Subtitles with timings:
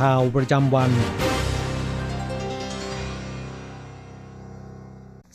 [0.00, 0.90] ข่าวประจำวัน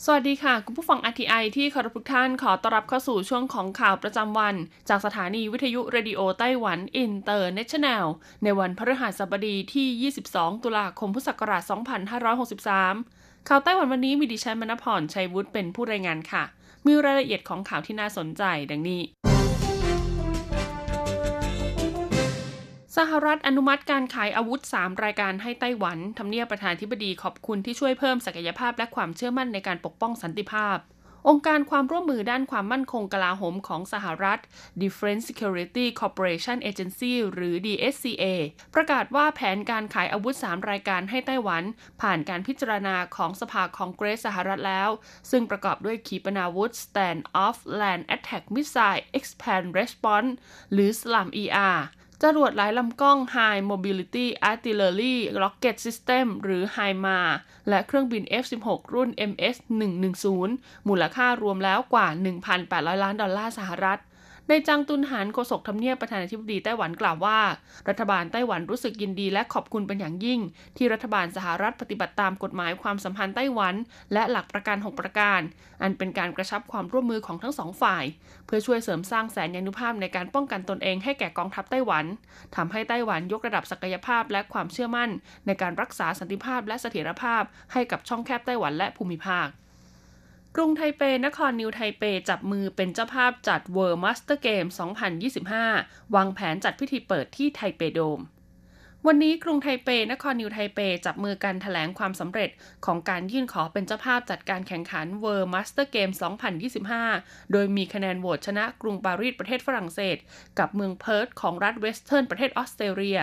[0.04, 4.54] สวัสดีค่ะ คุณผู้ฟัง RTI ที่เคารพทุกท่านขอต้อนรับเข้าสู่ช่วงของข่าวประจำวัน
[4.88, 8.06] จากสถานีวิทยุเรดิโอไต้หวันอินเตอร์เนชั่นแนล
[8.42, 11.62] ในวันพฤหัสบดีที่ 22 ตุลาคมพุทธศักราช
[12.54, 16.44] 2563 ข่าวไต้หวันวันนี้มีดิฉันมณพรชัยวุฒิเป็นผู้รายงานค่ะ
[16.86, 19.02] มีรายละเอียดของข่าวที่น่าสนใจดังนี้
[22.98, 30.78] สหรัฐอนุมัติการขายอาวุธ 3 รายการให้ไต้หวันทำเนียบประธานธิบดีขอบคุณที่ช่วยเพิ่มศักยภาพและความเชื่อมั่นในการปกป้องสันติภาพ
[31.28, 34.40] องค์การความร่วมมือด้านความมั่นคงกลาโหมของสหรัฐ
[34.82, 38.24] Defense Security Cooperation Agency หรือ DSCA
[38.74, 41.62] ประกาศว่าแผนการขายอาวุธ 3 รายการให้ไต้หวัน
[42.02, 44.90] ผ่านการพิจารณาของสภาคองเกรสสหรัฐแล้ว
[45.30, 50.32] ซึ่งประกอบด้วยขีปนาวุธ Stand Off Land Attack Missile Expand Response
[50.72, 51.78] หรือ SLAM ER
[52.24, 57.18] จรวดหลายลำกล้อง High Mobility Artillery Rocket System หรือ HIMA
[57.68, 60.50] และเครื่องบิน F-16 รุ่น MS-110
[60.88, 62.06] มูลค่ารวมแล้วกว่า
[62.54, 63.98] 1,800 ล้านดอลลาร์สหรัฐ
[64.48, 67.38] ในจังตุนหานโฆษกทำเนียบประธานาธิบดีไต้หวันกล่าวว่า
[67.88, 70.40] รัฐบาลไต้หวันรู้สึกยินดีและขอบคุณเป็นอย่างยิ่ง
[70.76, 73.74] ที่รัฐบาลสหรัฐปฏิบัติตามกฎหมายความสัมพันธ์ไต้หวัน
[74.12, 75.40] และหลักประกัน6ประการ
[75.82, 78.04] อันเป็นการกระชับความร่วมมือของทั้งสองฝ่าย
[78.46, 82.04] เพื่อช่วยเสริมสร้างแสนยานุภาพในการป้องกันตนเองให้แก่กองทัพไต้หวัน
[82.56, 85.10] ทำให้ไต้หวันยกระดับศักยภาพและความเชื่อมั่น
[85.46, 89.48] ในการรักษาสันติภาพและเสถียรภาพ ให้กับช่องแคบไต้หวันและภูมิภาค
[90.56, 94.68] กรุงไทเป นครนิวไทเป จับมือเป็นเจ้าภาพจัด World Master Game
[95.60, 98.20] 2025 วางแผนจัดพิธีเปิดที่ไทเปโดม
[99.08, 102.50] วันนี้กรุงไทเป นครนิวไทเป จับมือกันถแถลงความสำเร็จ
[102.86, 106.12] ของการยื่นขอเป็นเจ้าภาพจัดการแข่งขัน World Master Game
[106.82, 110.16] 2025 โดยมีคะแนนโหวตชนะกรุงปารีสประเทศฝรั่งเศส
[110.58, 113.20] กับเมืองเพิร์ธของรัฐเวสเทิร์นประเทศออสเตรเลีย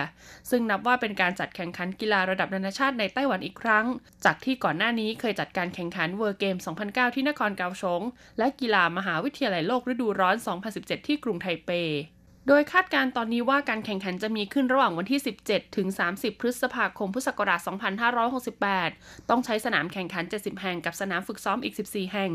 [0.50, 3.86] ซึ่งนับว่าเป็นการจัดแข่งขันกีฬาระดับนานาชาติในไต้หวันอีกครั้ง
[4.24, 8.02] จากที่ก่อนหน้านี้เคยจัดการแข่งขัน World Game 2009 ที่นครเกาสง
[8.38, 10.36] และกีฬามหาวิทยาลัยโลกฤดูร้อน
[10.72, 11.72] 2017 ที่กรุงไทเป
[12.48, 17.60] โดยคาดการณ์ตอนนี้ว่าการแข่งขันจะมีขึ้นระหว่างวันที่ 17 ถึง 30 พฤษภาคม พุทธศักราช
[18.44, 22.30] 2568 ต้องใช้สนามแข่งขัน 70 แห่งกับสนามฝึกซ้อมอีก 14 แห่ง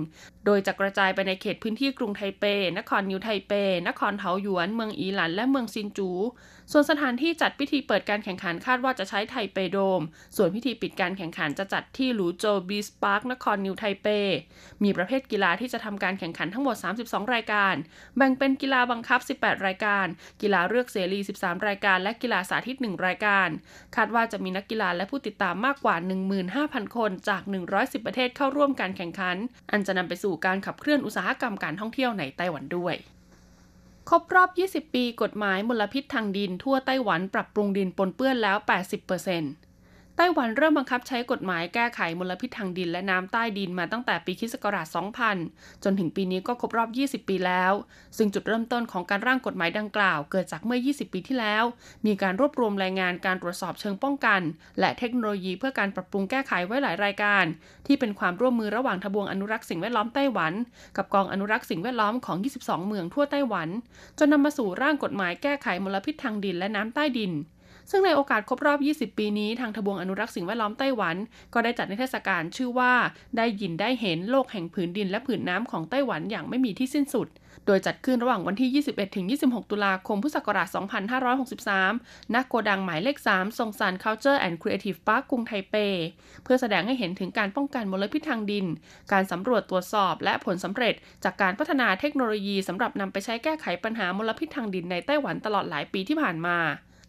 [0.46, 2.44] โดยจะกระจายไปในเขตพื้นที่กรุงไทเป
[2.78, 3.54] นครนิวไทเป
[3.88, 6.10] นครเทาหยวน เมืองอีหลัน และเมืองซินจู
[6.72, 10.02] ส่วนสถานที่จัดพิธีเปิดการแข่งขันคาดว่าจะใช้ไทเปโดม
[10.38, 14.08] ส่วนพิธีปิดการแข่งขันจะจัดที่หลูโจวบีสปาร์คนครนิวไทเป
[14.84, 17.76] มีประเภทกีฬาที่จะทำการแข่งขันทั้งหมด 32 รายการ
[18.18, 20.06] แบ่งเป็นกีฬาบังคับ 18 รายการ
[20.42, 23.50] กีฬาเลือกเสรี 13 รายการ และกีฬาสาธิต 1 รายการ
[23.96, 25.96] คาดว่าจะมีนักกีฬาและผู้ติดตามมากกว่า
[26.46, 27.42] 15,000 คนจาก
[27.76, 29.38] 110 ประเทศเข้าร่วมการแข่งขัน
[29.72, 32.98] อันจะนำไปสู่การขับเคลื่อนอุตสาหกรรมการท่องเที่ยวในไต้หวันด้วย
[34.12, 38.58] ครบรอบ 20 ปีกฎหมายมลพิษทางดินทั่วไต้หวันปรับปรุงดินปนเปื้อนแล้ว
[39.18, 39.67] 80%
[40.20, 44.56] ไต้หวันเริ่มบังคับใช้กฎหมายแก้ไขมลพิษทางดินและน้ำใต้ดินมาตั้งแต่ปีคศ
[45.20, 46.90] 2000 จนถึงปีนี้ก็ครบรอบ
[47.24, 47.74] 20 ปีแล้ว
[48.18, 51.64] ซึ่งจุดเริ่มต้นของการร่างกฎหมายดังกล่าว เกิดจากเมื่อ 20 ปีที่แล้ว
[52.06, 54.42] มีการรวบรวมรายงานการตรวจสอบเชิงป้องกัน
[54.80, 57.46] และเทคโนโลยีเพื่อการปรับปรุงแก้ไขไว้หลายรายการ
[57.88, 60.54] ที่เป็นความร่วมมือระหว่างทบวงอนุรักษ์สิ่งแวดล้อมไต้หวัน
[60.98, 63.70] กับกองอนุรักษ์สิ่งแวดล้อมของ 22 เมืองทั่วไต้หวัน
[64.18, 67.34] จนนำมาสู่ร่างกฎหมายแก้ไขมลพิษทางดินและน้ำใต้ดิน
[67.92, 68.80] ซึ่งในโอกาสครบรอบ
[69.14, 71.16] 20 ปีนี้ทางทบวงอนุรักษ์สิ่งแวดล้อมไต้หวัน
[71.54, 72.94] ก็ได้จัดนิทรรศการชื่อว่า
[73.38, 77.30] ได้ยินได้เห็นโลกแห่งผืนดินและผืนน้ำของไต้หวันอย่างไม่มีที่สิ้นสุด
[77.66, 80.68] โดยจัดขึ้นระหว่างวันที่ 21ถึง26 ตุลาคมพุทธศักราช
[81.52, 85.76] 2563 ณ โกดังหมายเลข 3 ทรงซาน Culture and Creative Park กรุงไทเป
[86.44, 88.66] เพื่อแสดงให้เห็นถึงการป้องกันมลพิษทางดิน
[89.12, 90.94] การสำรวจตรวจสอบ และผลสำเร็จ
[91.24, 96.58] จากการพัฒนาเทคโนโลยีสำหรับนำไปใช้แก้ไขปัญหามลพิษทางดินในไต้หวันตลอดหลายปีที่ผ่านมา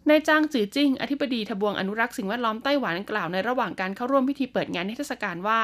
[0.07, 5.61] นายจ้างจือจิ้ง อธิบดีทบวงอนุรักษ์สิ่งแวดล้อมไต้หวันกล่าวในระหว่างการเข้าร่วมพิธีเปิดงานนิทรรศการว่า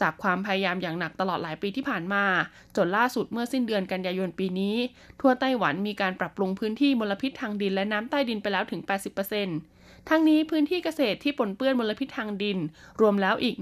[0.00, 2.24] จากความพยายามอย่างหนักตลอดหลายปีที่ผ่านมา
[2.76, 4.76] จนล่าสุดเมื่อสิ้นเดือนกันยายนปีนี้
[5.20, 8.80] ทั่วไต้หวันมีการปรับปรุงพื้นที่มลพิษทางดินและน้ำใต้ดินไปแล้วถึง
[9.44, 12.58] 80%ทั้งนี้พื้นที่เกษตรที่ปนเปื้อนมลพิษทางดิน
[13.00, 13.56] รวมแล้วอีก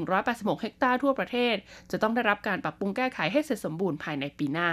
[0.00, 1.56] 1,186 เฮกตาร์ทั่วประเทศ
[1.90, 4.70] จะต้องได้รับการปรับปรุงแก้ไขให้เสร็จสมบูรณ์ภายในปีหน้า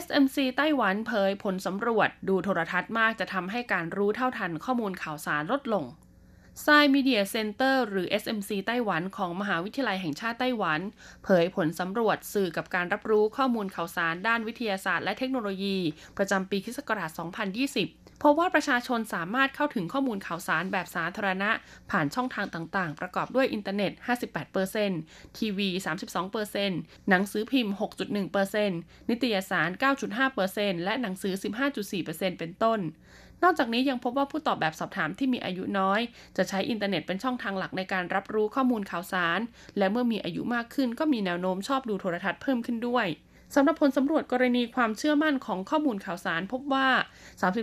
[0.00, 5.84] SMC ไต้หวันเผยผลสำรวจดูโทรทัศน์มากจะทำให้การรู้เท่าทันข้อมูลข่าวสารลดลง
[6.64, 10.80] s i Media Center หรือ SMC ไต้หวันของมหาวิทยาลัยแห่งชาติไต้หวัน
[11.24, 15.76] เผยผลสำรวจสื่อกับการรับรู้ข้อมูลข่าวสารด้านวิทยาศาสตร์และเทคโนโลยี
[16.16, 16.78] ประจำปีคศ
[17.58, 21.50] 2020 พบว่าประชาชนสามารถเข้าถึงข้อมูลข่าวสารแบบสาธารณะ
[21.90, 23.92] ผ่านช่องทางต่างๆ ประกอบด้วยอินเทอร์เน็ต
[24.64, 25.68] 58%ทีวี
[26.38, 27.74] 32%หนังสือพิมพ์
[28.40, 29.68] 6.1%นิตยสาร
[30.26, 31.34] 9.5%และหนังสือ
[31.86, 32.80] 15.4%เป็นต้น
[33.42, 36.00] นอกจากนี้ยังพบว่าผู้ตอบแบบสอบถามที่มีอายุน้อย
[36.36, 39.40] จะใช้อินเทอร์เน็ตเป็นช่องทางหลักในการรับรู้ข้อมูลข่าวสาร
[39.78, 43.06] และเมื่อมีอายุมากขึ้นก็มีแนวโน้มชอบดูโทรทัศน์เพิ่มขึ้นด้วย
[43.54, 46.88] สำหรับผลสำรวจกรณีความเชื่อมั่นของข้อมูลข่าวสารพบว่า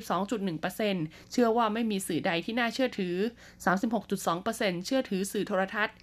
[0.10, 3.16] 32.1%เชื่อว่าไม่มีสื่อใดที่น่าเชื่อถือ
[4.22, 5.96] 36.2%เชื่อถือสื่อโทรทัศน์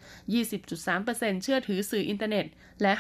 [0.68, 2.46] 20.3%เชื่อถือสื่ออินเทอร์เน็ต
[2.82, 2.92] และ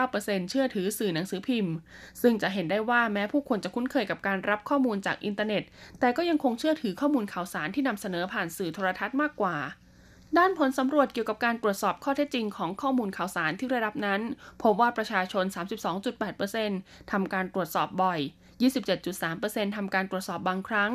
[0.00, 1.74] 5.9%เชื่อถือสื่อหนังสือพิมพ์
[2.22, 5.62] ซึ่งจะเห็นได้ว่าแม้ผู้คนจะคุ้นเคยกับการรับข้อมูลจากอินเทอร์เน็ต
[6.00, 9.56] แต่ก็ยังคงเชื่อถือข้อมูลข่าวสารที่นำเสนอผ่านสื่อโทรทัศน์มากกว่า
[10.38, 14.20] ด้านผลสำรวจเกี่ยวกับการตรวจสอบข้อเท็จจริงของข้อมูลข่าวสารที่ได้รับนั้น
[14.62, 15.44] พบว่าประชาชน
[16.68, 18.20] 32.8%ทำการตรวจสอบบ่อย
[18.98, 20.90] 27.3%ทำการตรวจสอบบางครั้ง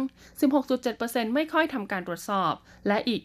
[0.65, 2.53] 16.7%ไม่ค่อยทำการตรวจสอบ
[2.87, 3.21] และอีก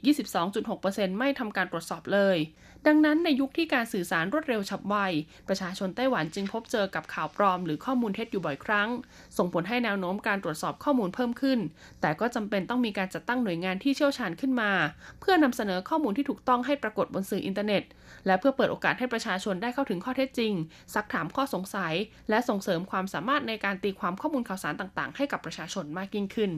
[0.59, 2.37] 22.6%ไม่ทำการตรวจสอบเลย
[2.89, 4.97] ดังนั้นในยุคที่การสื่อสารรวดเร็วฉับไว
[5.49, 8.89] ประชาชนไต้หวันจึงพบเจอกับข่าวปลอมหรือข้อมูลเท็จอยู่บ่อยครั้ง
[9.39, 11.59] ส่งผลให้แนวโน้มการตรวจสอบข้อมูลเพิ่มขึ้น
[12.01, 14.71] แต่ก็จำเป็นต้องมีการจัดตั้งหน่วยงานที่เชี่ยวชาญขึ้นมา
[15.21, 17.83] เพื่อนำเสนอข้อมูลที่ถูกต้องให้ปรากฏบนสื่ออินเทอร์เน็ต
[18.27, 20.53] และเพื่อเปิดโอกาสให้ประชาชนได้เข้าถึงข้อเท็จจริง
[20.95, 21.95] ซักถามข้อสงสัย
[22.31, 26.53] และส่งเสริมความสามารถในการตีความข้อมูลข่าวสารต่าง ๆ ให้กับประชาชนมากยิ่งขึ้น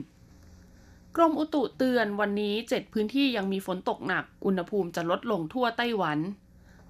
[1.15, 6.19] กรมอุตุเตือนวันนี้ 7 พื้นที่ยังมีฝนตกหนัก อุณหภูมิจะลดลงทั่วไต้หวัน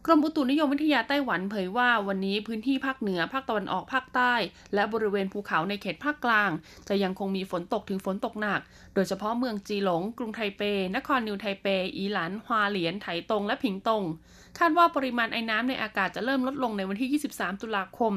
[0.06, 4.34] กรมอุตุนิยมวิทยาไต้หวันเผยว่าวันนี้พื้นที่ภาคเหนือ ภาคตะวันออกภาคใต้
[4.74, 6.52] และบริเวณภูเขาในเขตภาคกลาง
[6.88, 8.62] จะยังคงมีฝนตกถึงฝนตกหนัก
[8.98, 10.62] โดยเฉพาะเมืองจีหลง กรุงไทเป
[10.96, 11.68] นครนิวไทเป
[11.98, 14.04] อีหลันฮวาเหลียน ไถตง และผิงตง
[14.60, 18.14] คาดว่าปริมาณไอ้น้ำในอากาศจะเริ่มลดลงในวันที่ 23 ตุลาคม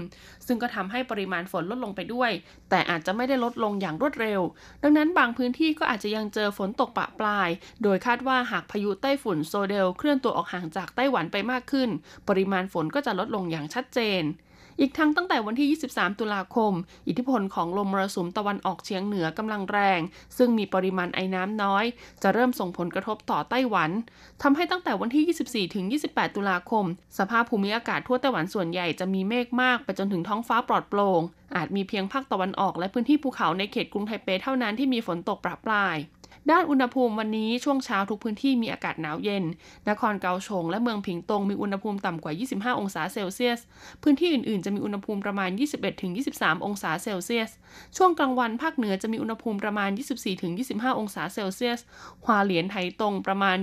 [0.47, 2.31] ซึ่งก็ทำให้ปริมาณฝนลดลงไปด้วย
[2.71, 4.41] แต่อาจจะไม่ได้ลดลงอย่างรวดเร็ว
[4.83, 7.49] ดังนั้นบางพื้นที่ก็อาจจะยังเจอฝนตกปะปลาย
[7.83, 11.89] โดยคาดว่าหากพายุไต้ฝุ่นโซเดล เคลื่อนตัวออกห่างจากไต้หวันไปมากขึ้น
[12.29, 14.25] ปริมาณฝนก็จะลดลงอย่างชัดเจน
[14.83, 16.73] อีกทั้งตั้งแต่วันที่ 23 ตุลาคม
[17.09, 20.01] อิทธิพลของลมมรสุมตะวันออกเฉียงเหนือกำลังแรง
[20.39, 21.85] ซึ่งมีปริมาณไอ้น้ำน้อย
[22.23, 23.91] จะเริ่มส่งผลกระทบต่อไต้หวัน
[24.43, 26.85] ทำให้ตั้งแต่วันที่ 24 ถึง 28 ตุลาคม
[27.19, 31.23] สภาพภูมิอากาศทั่วไต้หวันส่วนใหญ่จะมีเมฆมาก ไปจนถึงท้องฟ้าปลอดโปร่ง
[31.57, 35.97] อาจมีเพียงภาคตะวันออกและพื้นที่ภูเขาในเขตกรุงไทเปเท่านั้นที่มีฝนตกปรับปลาย
[36.51, 39.45] ด้านอุณหภูมิวันนี้ช่วงเช้าทุกพื้นที่มีอากาศหนาวเย็น
[39.89, 43.61] นครเกาชงและเมืองผิงตงมีอุณหภูมิต่ำกว่า 25 องศาเซลเซียส
[44.03, 45.51] พื้นที่อื่นๆ จะมีอุณหภูมิประมาณ
[46.07, 47.51] 21-23 องศาเซลเซียส
[47.97, 49.91] ช่วงกลางวันภาคเหนือจะมีอุณหภูมิประมาณ
[50.45, 51.81] 24-25 องศาเซลเซียส
[52.25, 53.57] ฮวาเหลียนไถตงประมาณ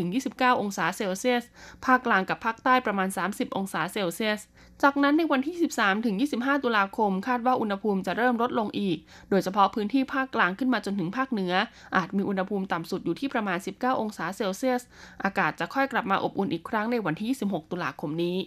[0.00, 1.44] 27-29 องศาเซลเซียส
[1.84, 4.40] ภาคกลางกับภาคใต้ประมาณ 30 องศาเซลเซียส
[4.82, 8.98] จากนั้นในวันที่ 13 ถึง 25 ตุลาคม คาดว่าอุณหภูมิจะเริ่มลดลงอีก
[9.30, 11.54] โดยเฉพาะพื้นที่ภาคกลางขึ้นมาจนถึงภาคเหนือ
[11.96, 14.82] อาจมีอุณหภูมิต่ำสุดอยู่ที่ประมาณ 19 องศาเซลเซียส
[15.24, 18.38] อากาศจะค่อยกลับมาอบอุ่นอีกครั้งในวันที่ 26 ตุลาคมนี้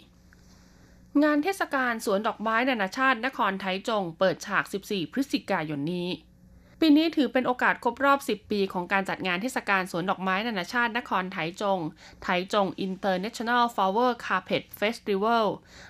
[1.24, 6.08] งานเทศกาลสวนดอกไม้นานาชาตินครไทจง เปิดฉาก 14 พฤศจิกายนนี้
[6.82, 11.80] ปีนี้ถือเป็นโอกาสครบรอบ 10 ปีของการจัดงานเทศกาลสวนดอกไม้นานาชาตินครไถจง
[12.24, 15.46] ไถจง International Flower Carpet Festival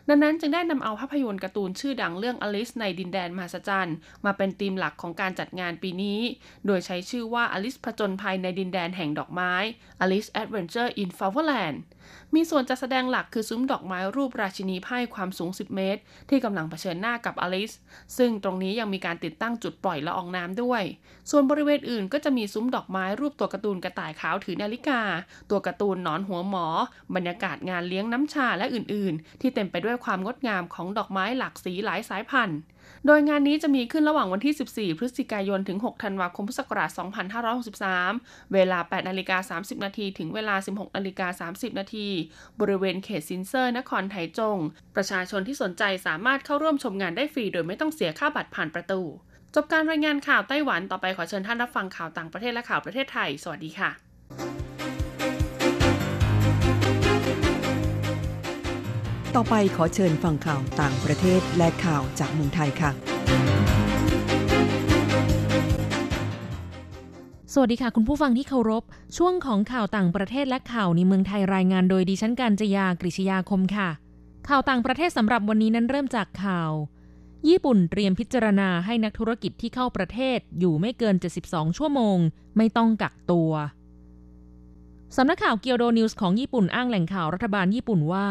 [0.10, 6.20] ดังนั้นจึงได้นำเอาภาพยนตร์การ์ตูนชื่อดังเรื่องอลิสในดินแดนมหัศจรรย์ มาเป็นธีมหลักของการจัดงานปีนี้
[6.66, 9.54] โดยใช้ชื่อว่าอลิสผจญภัยในดินแดนแห่งดอกไม้
[10.04, 11.78] Alice Adventure in Flowerland
[12.36, 17.72] มีส่วนจัดแสดงหลักคือซุ้มดอกไม้รูปราชินีไพ่ความสูง 10 เมตร ที่กำลังเผชิญหน้ากับอลิส
[18.18, 20.84] ซึ่งตรงนี้ยังมีการติดตั้งจุดปล่อยละอองน้ำด้วย
[21.30, 25.02] ส่วนบริเวณอื่นก็จะมีซุ้มดอกไม้รูปตัวการ์ตูนกระต่ายขาวถือนาฬิกา
[25.50, 26.66] ตัวการ์ตูนนอนหัวหมอ
[27.16, 32.60] บรรยากาศงานเลี้ยงน้ำชาและอื่น ๆ ที่เต็มไปด้วยความงดงามของดอกไม้หลากสีหลายสายพันธุ์
[33.06, 36.90] โดยงานนี้จะมีขึ้นระหว่างวันที่ 14 พฤศจิกายน ถึง 6 ธันวาคม พุทธศักราช
[37.72, 42.08] 2563 เวลา 8 นาฬิกา 30 นาที ถึงเวลา 16 นาฬิกา 30 นาที
[42.60, 44.58] บริเวณเขตซินเซอร์ นครไถจง
[44.96, 54.07] ประชาชนที่สนใจสามารถเข้าร่วมชมงานได้ฟรี โดยไม่ต้องเสียค่าบัตรผ่านประตูจจบการรายงานข่าวไต้หวัน ต่อไปขอเชิญท่านรับฟังข่าวต่างประเทศและข่าวประเทศไทย สวัสดีค่ะ
[59.40, 62.92] ต่อไปขอเชิญฟังข่าวต่างประเทศและข่าวจากเมืองไทยค่ะ
[67.54, 68.84] สวัสดีค่ะคุณผู้ฟังที่เคารพ
[69.18, 73.90] ช่วงของข่าวต่างประเทศและข่าวในเมืองไทยรายงานโดยดิฉันการจยากริชยาคมค่ะ
[74.50, 76.72] ข่าวต่างประเทศสำหรับวันนี้นั้นเริ่มจากข่าว
[77.50, 81.16] ญี่ปุ่นเตรียมพิจารณาให้นักธุรกิจที่เข้าประเทศอยู่ไม่เกิน
[81.46, 82.18] 72 ชั่วโมง
[82.58, 83.52] ไม่ต้องกักตัว
[85.16, 88.28] สำนักข่าวเกียวโดนิวส์ของญี่ปุ่นอ้างแหล่งข่าวรัฐบาลญี่ปุ่นว่า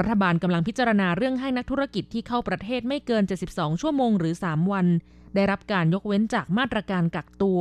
[0.00, 4.86] รัฐบาลกำลังพิจารณาเรื่องให้นักธุรกิจที่เข้าประเทศไม่เกิน 72 ชั่วโมงหรือ 3 วัน
[5.34, 7.60] ได้รับการยกเว้นจากมาตรการกักตัว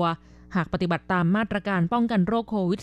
[0.55, 2.81] หากปฏิบัติตามมาตรการป้องกันโรคโควิด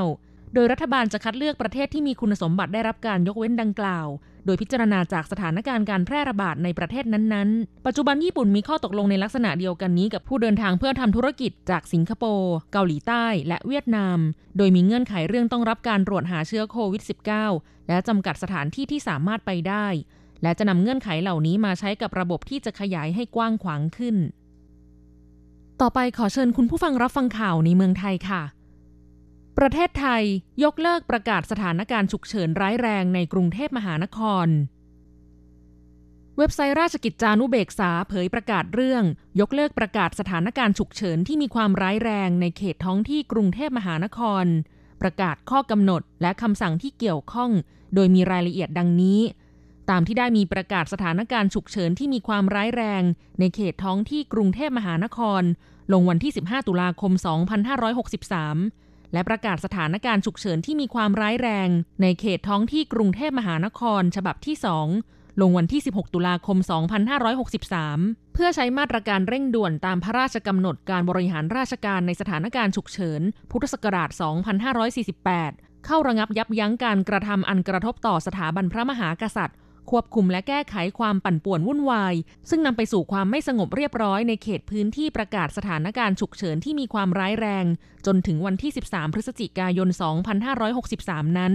[0.00, 4.06] -19 โดยรัฐบาลจะคัดเลือกประเทศที่มีคุณสมบัติได้รับการยกเว้นดังกล่าว
[4.44, 14.18] โดยพิจารณาจากสถานการณ์การแพร่ระบาดในประเทศนั้นๆ ปัจจุบันญี่ปุ่นมีข้อตกลงในลักษณะเดียวกันนี้กับผู้เดินทางเพื่อทำธุรกิจจากสิงคโปร์เกาหลีใต้และเวียดนาม
[14.56, 17.02] โดยมีเงื่อนไขเรื่องต้องรับการตรวจหาเชื้อโควิด
[17.46, 19.86] -19 และจำกัดสถานที่ที่สามารถไปได้
[20.42, 24.16] และจะนำเงื่อนไขเหล่านี้มาใช้กับระบบที่จะขยายให้กว้างขวางขึ้น
[25.80, 28.42] ต่อไปขอเชิญคุณผู้ฟังรับฟังข่าวในเมืองไทยค่ะ
[29.62, 30.24] ประเทศไทย
[30.64, 34.46] ยกเลิกประกาศสถานการณ์ฉุกเฉินร้ายแรงในกรุงเทพมหานคร
[36.38, 39.04] เว็บไซต์ราชกิจจานุเบกษาเผยประกาศเรื่อง
[39.40, 44.44] ยกเลิกประกาศสถานการณ์ฉุกเฉินที่มีความร้ายแรงในเขตท้องที่กรุงเทพมหานคร
[45.02, 47.50] ประกาศข้อกำหนดและคำสั่งที่เกี่ยวข้อง
[47.94, 49.20] โดยมีรายละเอียดดังนี้
[49.90, 53.02] ตามที่ได้มีประกาศสถานการณ์ฉุกเฉินที่มีความร้ายแรง
[53.40, 55.42] ในเขตท้องที่กรุงเทพมหานคร
[55.92, 61.68] ลงวันที่ 15 ตุลาคม 2563 และประกาศสถานการณ์ฉุกเฉินที่มีความร้ายแรง
[62.02, 64.56] ในเขตท้องที่กรุงเทพมหานคร ฉบับที่
[64.98, 66.58] 2 ลงวันที่ 16 ตุลาคม
[67.46, 74.10] 2563 เพื่อใช้มาตรการเร่งด่วนตามพระราชกำหนดการบริหารราชการในสถานการณ์ฉุกเฉิน พุทธศักราช
[74.98, 79.56] 2548 เข้าระงับยับยั้งการกระทำอันกระทบต่อสถาบันพระมหากษัตริย์
[79.90, 82.14] ควบคุมและแก้ไขความปั่นป่วนวุ่นวาย
[82.50, 87.64] ซึ่งนำไปสู่ความไม่สงบเรียบร้อยในเขตพื้นที่ประกาศสถานการณ์ฉุกเฉินที่มีความร้ายแรง
[88.06, 89.88] จนถึงวันที่ 13 พฤศจิกายน
[90.62, 91.54] 2563 นั้น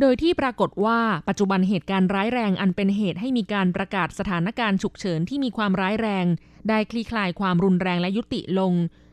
[0.00, 0.98] โดยที่ปรากฏว่า
[1.28, 6.26] ปัจจุบันเหตุการณ์ร้ายแรงอันเป็นเหตุให้มีการประกาศสถานการณ์ฉุกเฉินที่มีความร้ายแรง
[6.68, 8.72] ได้คลี่คลายความรุนแรงและยุติลง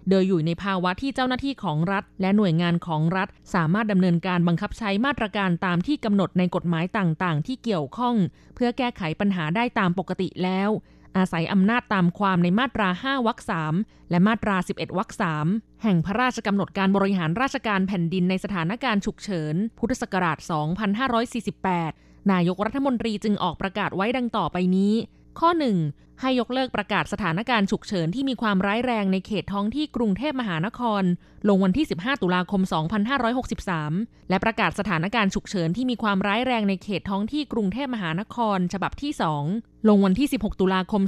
[0.10, 8.15] โดยอยู่ในภาวะที่เจ้าหน้าที่ของรัฐ และหน่วยงานของรัฐ สามารถดำเนินการบังคับใช้มาตรการตามที่กำหนดในกฎหมายต่างๆ ที่เกี่ยวข้อง
[8.56, 10.70] เพื่อแก้ไขปัญหาได้ตามปกติแล้ว
[11.18, 13.39] อาศัยอำนาจตามความในมาตรา 5 วรรค
[13.75, 15.10] 3 และมาตรา 11 วรรค
[15.46, 20.38] 3 แห่งพระราชกำหนดการบริหารราชการแผ่นดินในสถานการณ์ฉุกเฉิน พุทธศักราช
[21.53, 24.94] 2548 นายกรัฐมนตรีจึงออกประกาศไว้ดังต่อไปนี้
[25.39, 25.51] ข้อ
[25.86, 31.03] 1 ให้ยกเลิกประกาศสถานการณ์ฉุกเฉินที่มีความร้ายแรงในเขตท้องที่กรุงเทพมหานคร
[31.48, 32.62] ลงวันที่ 15 ตุลาคม
[33.65, 39.12] 2563 และประกาศสถานการณ์ฉุกเฉินที่มีความร้ายแรงในเขตท้องที่กรุงเทพมหานคร ฉบับที่
[39.51, 41.03] 2 ลงวันที่ 16 ตุลาคม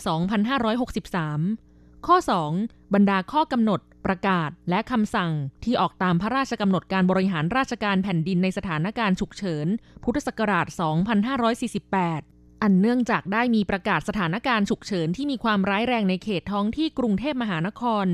[0.82, 2.18] 2563 ข้อ
[2.56, 5.32] 2 บรรดาข้อกำหนดประกาศและคำสั่ง
[5.64, 9.68] ที่ออกตามพระราชกำหนดการบริหารราชการแผ่นดินในสถานการณ์ฉุกเฉิน
[10.04, 18.06] พุทธศักราช 2548 อันเนื่องจากได้มีประกาศสถานการณ์ฉุกเฉินที่มีความร้ายแรงในเขตท้องที่กรุงเทพมหานคร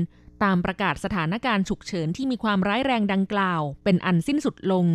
[0.42, 4.86] ตามประกาศสถานการณ์ฉุกเฉินที่มีความร้ายแรงดังกล่าว เป็นอันสิ้นสุดลง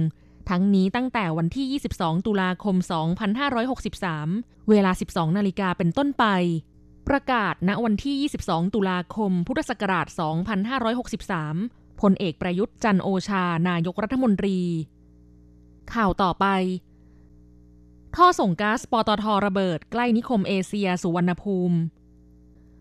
[0.49, 2.75] ทั้งนี้ตั้งแต่วันที่ 22 ตุลาคม
[3.73, 6.25] 2563 เวลา 12 นาฬิกาเป็นต้นไป
[7.07, 10.07] ประกาศณวันที่ 22 ตุลาคม พุทธศักราช
[11.23, 14.57] 2563พลเอกประยุทธ์จันโอชา นายกรัฐมนตรี
[15.93, 16.45] ข่าวต่อไป
[18.17, 21.77] ท่อส่งก๊าซปตทระเบิด ใกล้นิคมเอเชียสุวรรณภูมิ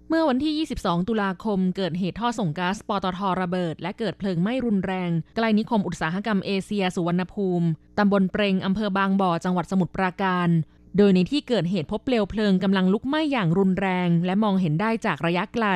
[0.09, 7.67] เมื่อวันที่ 22 ตุลาคม เกิดเหตุท่อส่งก๊าซปตทระเบิด และเกิดเพลิงไหม้รุนแรง ใกล้นิคมอุตสาหกรรมเอเชียสุวรรณภูมิ
[7.99, 10.49] ตำบลเปรงอำเภอบางบ่อ จังหวัดสมุทรปราการ
[10.97, 15.67] โดยในที่เกิดเหตุพบเปลวเพลิงกำลังลุกไหม้อย่างรุนแรง และมองเห็นได้จากระยะไกล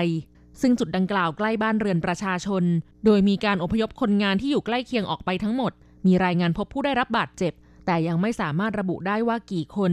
[0.61, 2.65] ซึ่งจุดดังกล่าวใกล้บ้านเรือนประชาชน
[3.05, 5.73] โดยมีการอพยพคนงานที่อยู่ใกล้เคียงออกไปทั้งหมด
[6.07, 7.53] มีรายงานพบผู้ได้รับบาดเจ็บ
[7.87, 9.93] แต่ยังไม่สามารถระบุได้ว่ากี่คน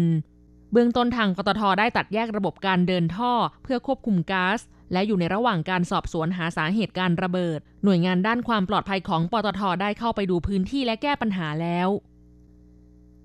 [0.71, 3.33] เบื้องต้นทางปตทได้ตัดแยกระบบการเดินท่อ
[3.63, 4.59] เพื่อควบคุมก๊าซ
[4.91, 11.89] และอยู่ในระหว่างการสอบสวนหาสาเหตุการระเบิด หน่วยงานด้านความปลอดภัยของปตทได้เข้าไปดูพื้นที่และแก้ปัญหาแล้ว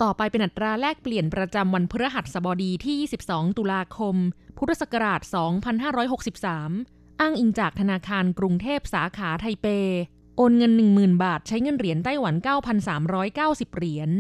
[0.03, 4.17] ต่อไปเป็นอัตราแลกเปลี่ยนประจำวันพฤหัสบดีที่ 22 ตุลาคม
[4.59, 5.21] พุทธศักราช
[6.01, 9.67] 2563 อ้างอิงจากธนาคารกรุงเทพสาขาไทเป
[10.37, 12.35] โอนเงิน 10,000 บาทใช้เงินเหรียญไต้หวัน
[13.07, 14.11] 9,390 เหรียญ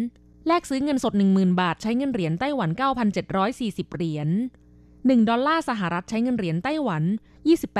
[0.48, 2.70] แลกซื้อเงินสด 10,000 บาท ใช้เงินเหรียญไต้หวัน
[3.32, 4.28] 9,740 เหรียญ
[4.78, 7.02] 1 ดอลลาร์สหรัฐใช้เงินเหรียญไต้หวัน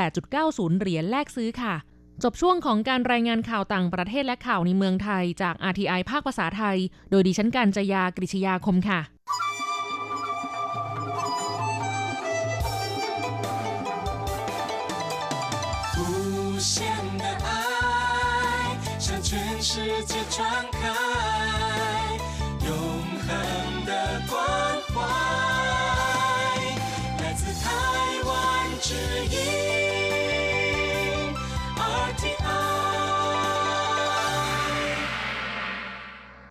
[0.01, 1.75] 28.90 เหรียญแลกซื้อค่ะ
[2.23, 6.77] จบช่วงของการรายงานข่าวต่างประเทศและข่าวในเมืองไทยจาก RTI ภาคภาษาไทย
[7.09, 8.99] โดยดิฉันการจยากริชยาคมค่ะ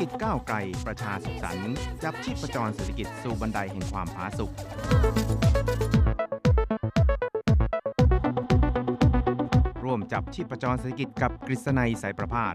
[0.00, 4.50] กิจก้าวไกลประชาสุขสันต์จับชีพประจรเศรษฐกิจสู่บันไดแห่งความผาสุก
[9.84, 12.54] ร่วมจับชีพประจรเศรษฐกิจกับกฤษณัยสายประพาส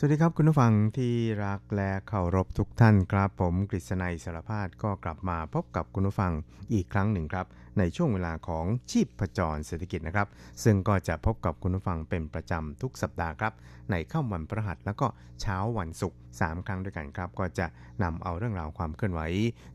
[0.00, 1.14] สวัสดีครับคุณผู้ฟังที่
[1.44, 6.32] รักและเคารพทุกท่านครับ ผมกฤษณัยสารพาดก็กลับมาพบกับคุณผู้ฟัง
[6.72, 7.46] อีกครั้งหนึ่งครับ
[7.78, 10.28] ในช่วงเวลาของชีพประจรเศรษฐกิจนะครับ
[10.64, 13.52] ซึ่งก็จะพบกับคุณผู้ฟังเป็นประจำทุกสัปดาห์ครับ
[13.90, 15.06] ในค่ำวันพฤหัสแล้วก็
[15.40, 17.66] เช้าวันศุกร์3ครั้งด้วยกันครับ ก็จะ
[18.02, 19.20] นำเอาเรื่องราวความเคลื่อนไหว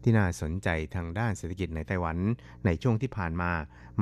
[0.03, 2.17] ที่น่าสนใจทางด้านเศรษฐกิจในไต้หวัน
[2.65, 3.51] ในช่วงที่ผ่านมา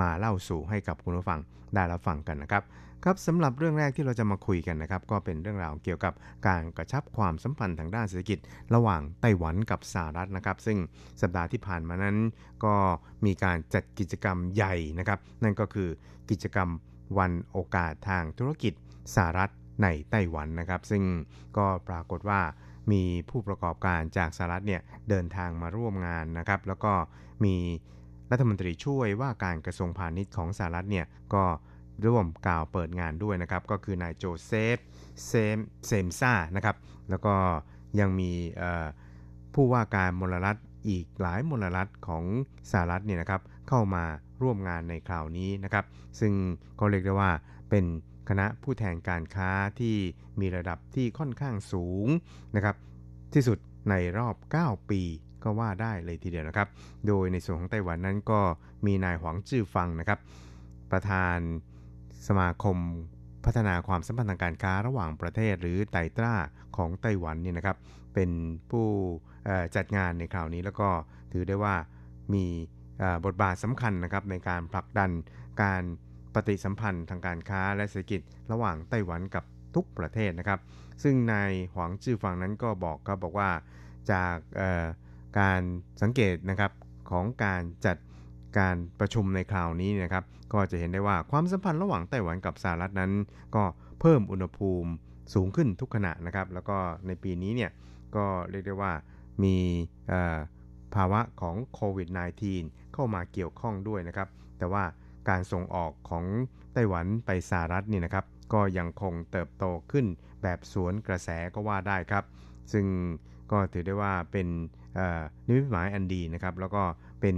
[0.01, 1.39] มาเล่าสู่ให้กับคุณผู้ฟัง
[1.75, 2.63] ได้รับฟังกันนะครับ
[3.05, 6.13] ครับสำหรับเรื่องแรกที่เราจะมาคุยกันนะครับก็เป็นเรื่องราวเกี่ยวกับ
[6.47, 8.39] การกระชับความสัมพันธ์ทางด้านเศรษฐกิจ
[8.75, 10.77] ระหว่างไต้หวันกับสหรัฐนะครับ ซึ่ง
[11.21, 12.17] สัปดาห์ที่ผ่านมานั้น
[12.65, 12.75] ก็
[13.25, 15.89] มีการจัดกิจกรรมใหญ่นะครับ นั่นก็คือ
[16.29, 16.69] กิจกรรม
[17.17, 18.73] วันโอกาสทางธุรกิจ
[19.15, 19.51] สหรัฐ
[19.83, 21.03] ในไต้หวันนะครับ ซึ่ง
[21.57, 22.41] ก็ปรากฏว่า
[22.91, 26.93] มีผู้ประกอบการจากสหรัฐเนี่ยเดินทางมาร่วมงานนะครับ แล้วก็
[27.43, 27.55] มี
[28.31, 31.43] รัฐมนตรีช่วยว่าการกระทรวงพาณิชย์ของสหรัฐเนี่ยก็
[32.05, 34.77] ร่วมกล่าวเปิดงานด้วยนะครับ ก็คือนายโจเซฟ
[35.27, 36.75] เซมเซมซ่านะครับ
[37.09, 37.35] แล้วก็
[37.99, 38.31] ยังมี
[39.53, 40.57] ผู้ว่าการมลรัฐ
[40.89, 42.23] อีกหลายมลรัฐของ
[42.71, 44.03] สหรัฐเนี่ยนะครับเข้ามา
[44.41, 45.85] ร่วมงานในคราวนี้นะครับ
[46.19, 46.33] ซึ่ง
[46.79, 47.31] ก็เรียกได้ว่า
[47.69, 47.85] เป็น
[48.29, 49.95] คณะผู้แทนการค้าที่
[50.39, 52.07] มีระดับที่ค่อนข้างสูง
[52.55, 52.75] นะครับ
[53.33, 53.57] ที่สุด
[53.89, 55.01] ในรอบ 9 ปี
[55.43, 56.67] ก็ว่าได้เลยทีเดียวนะครับ
[57.07, 58.41] โดยในส่วนของไต้หวันนั้นก็
[58.85, 60.19] มีนายหวังจื้อฟังนะครับ
[60.91, 61.37] ประธาน
[62.27, 62.77] สมาคม
[63.45, 66.33] พัฒนาความสัมพันธ์ทางการค้าระหว่างประเทศหรือไตตรา
[66.77, 67.77] ของไต้หวันนี่นะครับ
[68.13, 68.29] เป็น
[68.71, 68.87] ผู้
[69.75, 70.89] จัดงานในคราวนี้แล้วก็
[71.31, 71.75] ถือได้ว่า
[72.33, 72.45] มี
[73.25, 75.11] บทบาทสำคัญนะครับในการผลักดัน
[75.63, 75.81] การ
[76.33, 79.43] ปฏิสัมพันธ์ทางการค้าและเศรษฐกิจระหว่างไต้หวันกับ
[79.75, 80.59] ทุกประเทศนะครับ
[81.03, 83.49] ซึ่งนายหวังจื้อฟังนั้นก็บอกครับบอกว่า
[84.11, 84.35] จาก
[85.39, 85.61] การ
[86.01, 86.71] สังเกตนะครับ
[87.11, 87.97] ของการจัด
[88.59, 93.11] การประชุมในคราวนี้นะครับ ก็จะเห็นได้ว่าความสัมพันธ์ระหว่างไต้หวันกับสหรัฐนั้น
[93.55, 93.63] ก็
[93.99, 94.89] เพิ่มอุณหภูมิ
[95.33, 97.71] สูงขึ้นทุกขณะนะครับ แล้วก็ในปีนี้เนี่ย
[98.15, 98.93] ก็เรียกได้ว่า
[99.43, 99.57] มี
[100.95, 102.09] ภาวะของโควิด
[102.51, 104.83] -19 เข้ามาเกี่ยวข้องด้วยนะครับ แต่ว่า
[105.29, 106.25] การส่งออกของ
[106.73, 110.05] ไต้หวันไปสหรัฐนี่นะครับ ก็ยังคงเติบโตขึ้น
[110.43, 112.23] แบบสวนกระแสก็ว่าได้ครับ
[112.71, 112.85] ซึ่ง
[113.51, 114.47] ก็ถือได้ว่าเป็น
[115.45, 116.83] นิมิตหมายอันดีนะครับ แล้วก็
[117.21, 117.35] เป็น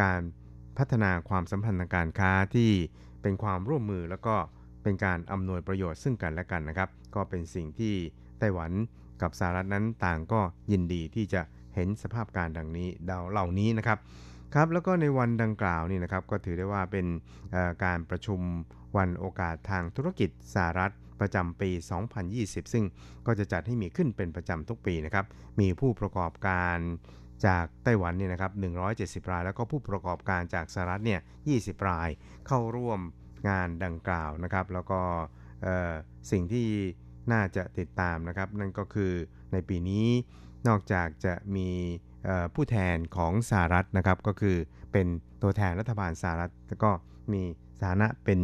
[0.00, 0.20] การ
[0.78, 2.70] พัฒนาความสัมพันธ์ทางการค้าที่
[3.22, 4.36] เป็นความร่วมมือแล้วก็
[4.82, 7.94] เป็นการอำนวยประโยชน์ซึ่งกันและกันนะครับ ก็เป็นสิ่งที่
[8.38, 8.72] ไต้หวัน
[9.22, 10.40] กับสหรัฐนั้นต่างก็
[10.72, 11.42] ยินดีที่จะ
[11.74, 13.98] เห็นสภาพการดังนี้ดาวเหล่านี้นะครับ
[14.54, 17.06] ครับแล้วก็ในวันดังกล่าวนี่นะครับก็ถือได้ว่าเป็น
[17.84, 18.40] การประชุม
[18.96, 21.70] วันโอกาสทางธุรกิจสหรัฐประจำปี
[22.22, 22.84] 2020 ซึ่ง
[23.26, 25.26] ก็จะจัดให้มีขึ้นเป็นประจำทุกปีนะครับ
[25.60, 26.78] มีผู้ประกอบการ
[27.46, 28.52] จากไต้หวันเนี่ยนะครับ
[29.26, 31.20] 170 ราย แล้วก็ผู้ประกอบการจากสหรัฐเนี่ย
[31.52, 32.08] 20 ราย
[32.46, 33.00] เข้าร่วม
[33.48, 35.00] งานดังกล่าวนะครับ แล้วก็
[36.30, 36.68] สิ่งที่
[37.32, 39.12] น่าจะติดตามนะครับ นั่นก็คือ
[39.52, 40.06] ในปีนี้
[40.68, 41.70] นอกจากจะมี
[42.54, 44.56] ผู้แทนของสหรัฐนะครับ ก็คือ
[44.92, 45.06] เป็น
[45.42, 46.90] ตัวแทนรัฐบาลสหรัฐแล้วก็
[47.32, 47.42] มี
[47.78, 48.40] สถานะเป็น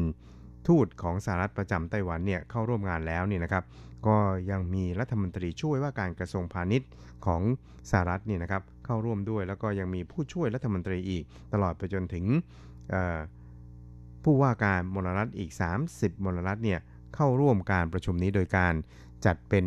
[0.69, 3.65] ทูตของสหรัฐประจำไต้หวันเนี่ยเข้าร่วมงานแล้วเนี่ยนะครับ
[4.07, 4.17] ก็
[4.51, 6.89] ยังมีรัฐมนตรีช่วยว่าการกระทรวงพาณิชย์
[7.27, 7.43] ของ
[7.91, 12.25] สหรัฐนี่นะครับเข้าร่วมด้วยแล้วก็ยังมีผู้ช่วยรัฐมนตรีอีก ตลอดไปจนถึง
[14.25, 15.51] ผู้ว่าการมลรัฐอีก
[15.89, 16.81] 30 มลรัฐเนี่ย
[17.15, 18.75] เข้าร่วมการประชุมนี้โดยการ
[19.27, 19.65] จัดเป็น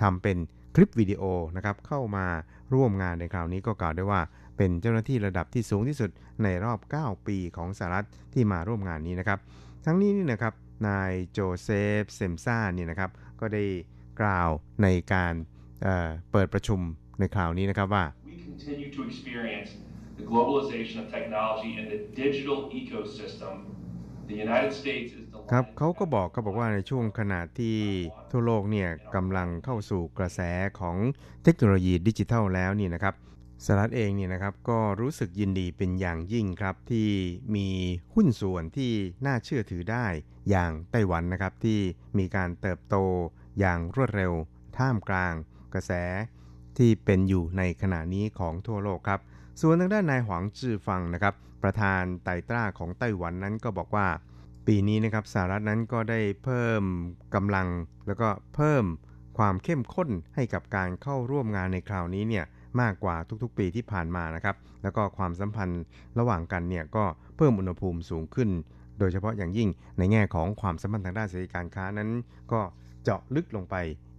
[0.00, 0.36] ทำเป็น
[0.74, 1.22] คลิปวิดีโอ
[1.56, 2.26] นะครับเข้ามา
[2.74, 4.20] ร่วมงานในคราวนี้ก็กล่าวได้ว่า
[4.56, 6.10] เป็นเจ้าหน้าที่ระดับที่สูงที่สุด
[6.42, 9.38] ในรอบ 9 ปีของสหรัฐที่มาร่วมงานนี้นะครับ
[9.86, 10.54] ทั้งนี้นี่นะครับ
[10.86, 11.68] นายโจเซ
[12.00, 13.10] ฟเซมซ่านี่นะครับ
[13.40, 13.64] ก็ได้
[14.20, 14.50] กล่าว
[14.82, 15.84] ในการ
[16.32, 16.80] เปิดประชุม
[17.20, 19.70] ในคราวนี้นะครับว่า We continue to experience
[20.18, 23.54] the globalization of technology and the digital ecosystem.
[24.30, 27.78] The United States is ครับเขาก็บอกเขาบอกว่าในช่วงขณะที่
[28.30, 30.40] ทั่วโลกเนี่ยกำลังเข้าสู่กระแส
[30.80, 30.96] ของ
[31.44, 33.14] เทคโนโลยีดิจิทัลแล้วนี่นะครับ
[33.64, 37.08] สหรัฐเองเนี่ยนะครับก็รู้สึกยินดีเป็นอย่างยิ่งครับที่
[37.56, 37.68] มี
[38.14, 38.92] หุ้นส่วนที่
[39.26, 40.06] น่าเชื่อถือได้
[40.50, 41.80] อย่างไต้หวันนะครับที่
[42.18, 42.96] มีการเติบโต
[43.58, 44.32] อย่างรวดเร็ว
[44.78, 45.34] ท่ามกลาง
[45.74, 45.92] กระแส
[46.78, 49.20] ที่เป็นอยู่ในขณะนี้ของทั่วโลกครับ
[49.60, 54.06] ส่วนทางด้านนายหวังจือฟังนะครับ ประธานไต่ต้าของไต้หวันนั้นก็บอกว่า
[54.66, 56.82] ปีนี้นะครับสหรัฐนั้นก็ได้เพิ่ม
[57.34, 57.68] กำลัง
[58.06, 58.84] แล้วก็เพิ่ม
[59.38, 62.44] ความเข้มข้นให้กับการเข้าร่วมงานในคราวนี้เนี่ย
[62.81, 65.83] มากกว่าทุกๆปีที่ผ่านมานะครับ แล้วก็ความสัมพันธ์
[66.19, 67.03] ระหว่างกันเนี่ยก็
[67.37, 68.49] เพิ่มอุณหภูมิสูงขึ้น
[68.99, 72.09] โดยเฉพาะอย่างยิ่งในแง่ของความสัมพันธ์ทางด้านเศรษฐกิจการค้านั้น
[72.51, 72.61] ก็
[73.03, 73.75] เจาะลึกลงไป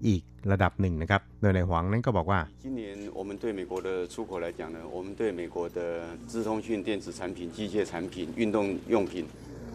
[0.06, 0.22] อีก
[0.52, 2.82] ระดับหนึ่งนะครับ โดยในหวังนั้นก็บอกว่า今年
[3.18, 5.78] 我们对美国的出口来讲呢，我们对美国的
[6.30, 8.56] 资通讯电子产品、机械产品、运动
[8.94, 9.14] 用品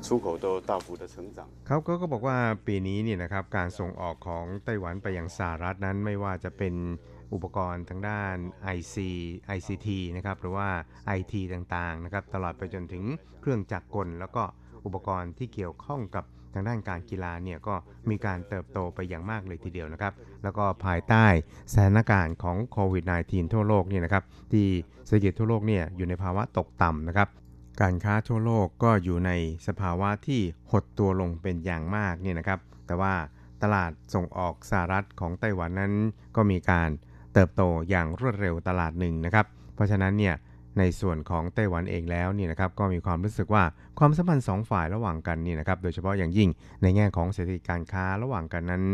[0.06, 1.38] 出口都大幅的成长。
[1.67, 6.73] เขาก็ก็บอกว่าปีนี้เนี่ยนะครับการส่งออกของไต้หวันไปยังสหรัฐนั้นไม่ว่าจะเป็น
[7.35, 8.37] อุปกรณ์ทางด้าน
[8.77, 8.97] IC
[9.57, 10.68] ICT นะครับหรือว่า
[11.18, 13.05] IT ต่างๆนะครับตลอดไปจนถึง
[13.40, 14.42] เครื่องจักรกล แล้วก็
[14.85, 17.75] อุปกรณ์ที่เกี่ยวข้องกับทางด้านการกีฬาเนี่ยก็
[18.11, 21.25] มีการเติบโตไปอย่างมากเลยทีเดียวนะครับ แล้วก็ภายใต้
[21.73, 24.66] สถานการณ์ของโควิด -19 ทั่วโลกเนี่ยนะครับที่
[25.07, 27.29] เศรษฐกิจทั่วโลกเนี่ยอยู่ในภาวะตกต่ำนะครับ
[27.81, 29.31] การค้าทั่วโลกก็อยู่ใน
[29.66, 30.40] สภาวะที่
[30.71, 33.14] หดตัวลงเป็นอย่างมากเนี่ยนะครับ แต่ว่า
[33.62, 35.92] ตลาดส่งออกสหรัฐของไต้หวันนั้น
[36.37, 36.90] ก็มีการ
[37.35, 40.35] เติบโตอย่างรวดเร็วตลาดหนึ่งนะครับ เพราะฉะนั้นเนี่ย
[40.79, 43.64] ในส่วนของไต้หวันเองแล้วนี่นะครับก็มีความรู้สึกว่า
[43.99, 46.49] ความสัมพันธ์2ฝ่ายระหว่างกันนี่นะครับโดยเฉพาะอย่างยิ่ง
[46.83, 48.85] ในแง่ของเศรษฐกิจการค้าระหว่างกันนั้น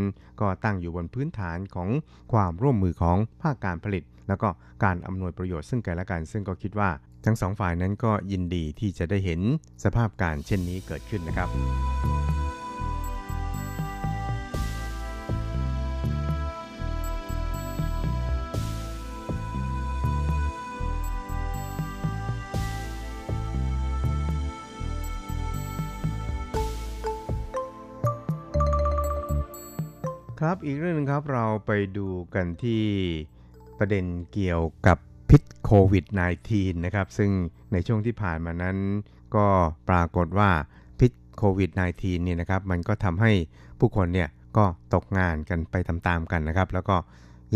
[0.41, 1.89] ก็ตั้งอยู่บนพื้นฐานของ
[2.33, 4.49] ความร่วมมือของภาคการผลิต แล้วก็
[4.85, 6.91] การอำนวยประโยชน์ซึ่งกันและกัน ซึ่งก็คิดว่า
[7.25, 9.41] ทั้งสองฝ่ายนั้นก็ยินดีที่จะได้เห็น
[9.85, 11.49] สภาพการเช่นนี้เกิดขึ้นนะครับ
[30.45, 32.85] ครับอีกเรื่องนึงครับเราไปดูกันที่
[33.79, 34.99] ประเด็นเกี่ยวกับ
[35.31, 36.05] พิษโควิด
[36.45, 37.31] -19 นะครับ ซึ่ง
[37.73, 38.77] ในช่วงที่ผ่านมานั้น
[39.37, 39.47] ก็
[39.89, 40.51] ปรากฏว่า
[41.01, 43.33] พิษโควิด -19 เนี่ยนะครับ มันก็ทำให้
[43.79, 46.97] ผู้คนเนี่ยก็ตกงานกันไปตามๆกันนะครับ แล้วก็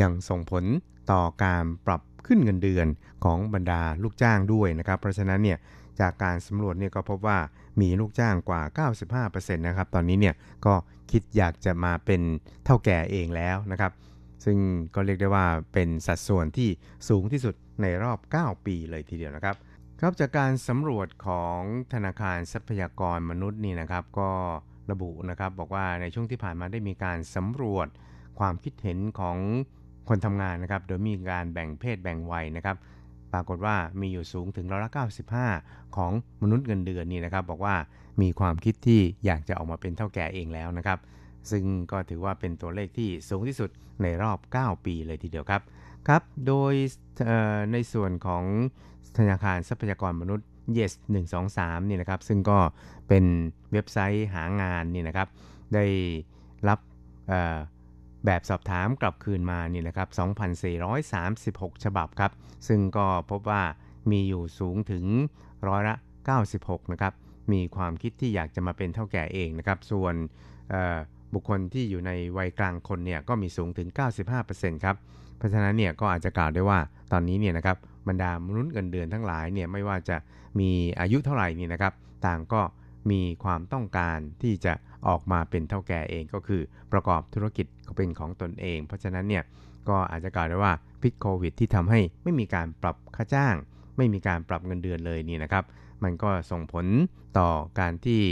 [0.01, 0.64] ยังส่งผล
[1.12, 2.87] ต่อการปรับขึ้นเงินเดือน
[3.25, 5.59] ของบรรดาลูกจ้างด้วยนะครับ เพราะฉะนั้นเนี่ย
[6.01, 7.38] จากการสำรวจเนี่ยก็พบว่า
[7.81, 8.88] มีลูกจ้างกว่า
[9.29, 10.35] 95%นะครับ ตอนนี้เนี่ย
[10.66, 10.75] ก็
[11.12, 12.22] คิดอยากจะมาเป็น
[12.64, 13.92] เท่าแก่เองแล้วนะครับ
[14.44, 14.59] ซึ่ง
[14.94, 16.68] ก็เรียกได้ว่าเป็นสัดส่วนที่
[17.09, 19.57] สูงที่สุดในรอบ 9 ปีเลยทีเดียวนะครับ
[20.01, 21.61] ครับจากการสำรวจของ
[21.92, 24.31] ธนาคารทรัพยากรมนุษย์นี่นะครับ ก็
[24.90, 27.88] ระบุนะครับบอกว่าในช่วงที่ผ่านมาได้มีการสำรวจ
[28.38, 29.37] ความคิดเห็นของ
[30.09, 32.77] คนทำงานนะครับ โดยมีการแบ่งเพศแบ่งวัยนะครับ
[33.33, 34.90] ปรากฏว่ามีอยู่สูงถึงร้อยละ
[35.42, 37.77] 95 ของมนุษย์เงินเดือนนี่นะครับ บอกว่า
[38.20, 40.98] มีความคิดที่อยากจะออกมาเป็นเท่าแก่เองแล้วนะครับ
[41.51, 43.70] ซึ่งก็ถือว่าเป็นตัวเลขที่สูงที่สุด
[44.03, 45.62] ในรอบ 9 ปีเลยทีเดียวครับ
[46.09, 46.75] ครับ โดย
[47.72, 48.44] ในส่วนของ
[49.18, 50.46] ธนาคารทรัพยากรมนุษย์
[50.77, 50.92] yes
[51.42, 52.59] 123นี่นะครับ ซึ่งก็
[53.09, 53.25] เป็น
[53.72, 55.29] เว็บไซต์หางานนี่นะครับ
[55.75, 55.85] ได้
[56.68, 56.79] รับ
[58.27, 60.09] แบบสอบถามกลับคืนมานี่นะครับ
[61.16, 62.33] 2,436 ฉบับครับ
[62.68, 63.62] ซึ่งก็พบว่า
[64.11, 65.05] มีอยู่สูงถึง
[65.68, 65.94] ร้อยละ
[66.42, 67.12] 96 นะครับ
[67.52, 70.14] มีความคิดที่อยากจะมาเป็นเท่าแก่เองนะครับ ส่วน
[71.35, 73.88] บุคคลที่อยู่ในวัยกลางคนเนี่ยก็มีสูงถึง
[74.37, 74.96] 95%ครับ
[75.38, 76.78] เพราะฉะนั้นเนี่ยก็อาจจะกล่าวได้ว่า
[77.12, 77.76] ตอนนี้เนี่ยนะครับ
[78.09, 80.16] บรรดามนุษย์เงินเดือนทั้งหลายเนี่ยไม่ว่าจะ
[80.61, 81.92] มีอายุเท่าไหร่นี่นะครับ
[82.26, 82.62] ต่างก็
[83.11, 84.72] มีความต้องการที่จะ
[85.09, 89.44] ออกมาเป็นเท่าแก่เองก็คือประกอบธุรกิจเป็นของตนเอง เพราะฉะนั้นเนี่ย
[89.88, 93.55] ก็อาจจะกล่าวได้ว่าพิษโควิดที่ทำให้ไม่มีการปรับค่าจ้าง
[93.96, 95.64] ไม่มีการปรับเงินเดือนเลยนี่นะครับ
[96.05, 96.87] มันก็ส่งผล
[97.38, 97.49] ต่อ
[97.81, 98.23] การที่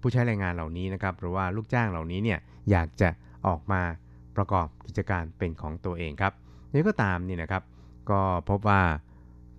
[0.00, 2.38] ผู้ใช้แรงงานเหล่านี้นะครับ หรือว่าลูกจ้างเหล่านี้เนี่ย
[2.70, 3.08] อยากจะ
[3.46, 3.82] ออกมา
[4.36, 6.32] ประกอบกิจการเป็นของตัวเองครับ
[6.72, 7.62] นี่ก็ตามนี่นะครับ
[8.10, 8.82] ก็พบว่า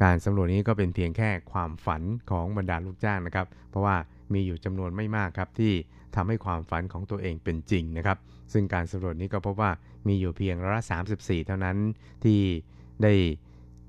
[0.03, 3.95] การสำรวจนี้ก็เป็นเพียงแค่ความฝันของบรรดาลูกจ้างนะครับ เพราะว่า
[4.33, 5.73] มีอยู่จำนวนไม่มากครับที่
[6.15, 8.17] ทำให้ความฝันของตัวเองเป็นจริงนะครับ
[8.53, 9.71] ซึ่งการสำรวจนี้ก็พบว่า
[10.07, 10.83] มีอยู่เพียงร้อยละ
[11.15, 11.77] 34 เท่านั้น
[12.23, 12.39] ที่
[13.03, 13.13] ได้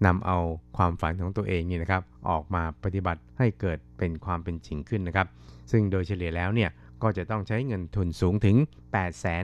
[0.07, 0.38] นำเอา
[0.77, 5.27] ความฝันของตัวเองนี่นะครับออกมาปฏิบัติให้เกิดเป็นความเป็นจริงขึ้นนะครับ
[5.71, 6.71] ซึ่งโดยเฉลี่ยแล้วเนี่ย
[7.03, 8.57] ก็จะต้องใช้เงินทุนสูงถึง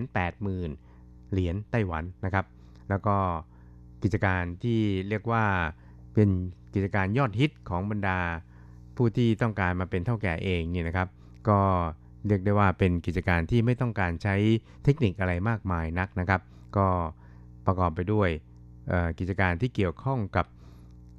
[0.03, 2.45] 880,000 เหรียญไต้หวันนะครับ
[2.89, 3.17] แล้วก็
[4.03, 5.45] กิจการที่เรียกว่า
[6.15, 6.29] เป็น
[6.75, 8.19] กิจการยอดฮิตของบรรดา
[8.97, 11.09] ผู้ที่ต้องการมาเป็นเท่าแก่เองเนี่ยนะครับ
[11.49, 11.61] ก็
[12.27, 14.37] เรียกได้ว่าเป็นกิจการที่ไม่ต้องการใช้
[14.85, 16.41] เทคนิคอะไรมากมายนักนะครับ
[16.77, 16.87] ก็
[17.67, 18.29] ประกอบไปด้วย
[19.19, 20.47] กิจการที่เกี่ยวข้องกับ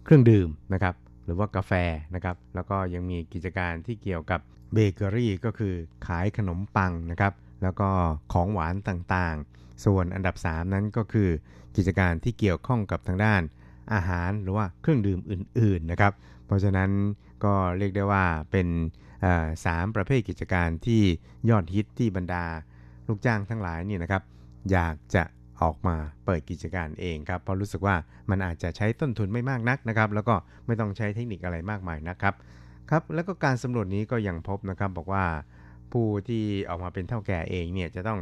[0.03, 1.71] เครื่องดื่มนะครับหรือว่ากาแฟ
[2.15, 4.39] นะครับแล้วก็ยังมีกิจการที่เกี่ยวกับ
[4.73, 5.73] เบเกอรี่ก็คือ
[6.07, 7.89] ขายขนมปังนะครับแล้วก็
[8.33, 11.29] ของหวานต่างๆ ส่วนอันดับ 3 นั้นก็คือ
[11.75, 13.41] กิจการที่เกี่ยวข้องกับทางด้าน
[13.93, 16.13] อาหารหรือว่าเครื่องดื่มอื่นๆนะครับ
[16.45, 16.89] เพราะฉะนั้น
[17.43, 18.67] ก็เรียกได้ว่าเป็น
[19.65, 21.01] สามประเภทกิจการที่
[21.49, 22.45] ยอดฮิตที่บรรดา
[23.07, 24.23] ลูกจ้างทั้งหลายนี่นะครับ
[24.71, 25.23] อยากจะ
[25.61, 25.95] ออกมา
[26.25, 27.95] เปิดกิจการเองครับเพราะรู้สึกว่า
[28.29, 32.33] มันอาจจะใช้ต้นทุนไม่มากนักนะครับแล้วก็ไม่ต้องใช้เทคนิคอะไรมากมายนะครับ
[32.89, 35.23] ครับแล้วก็การสำรวจนี้ก็ยังพบนะครับบอกว่า
[35.91, 38.19] ผู้ที่ออกมาเป็นเท่าแก่เองเนี่ยจะต้อง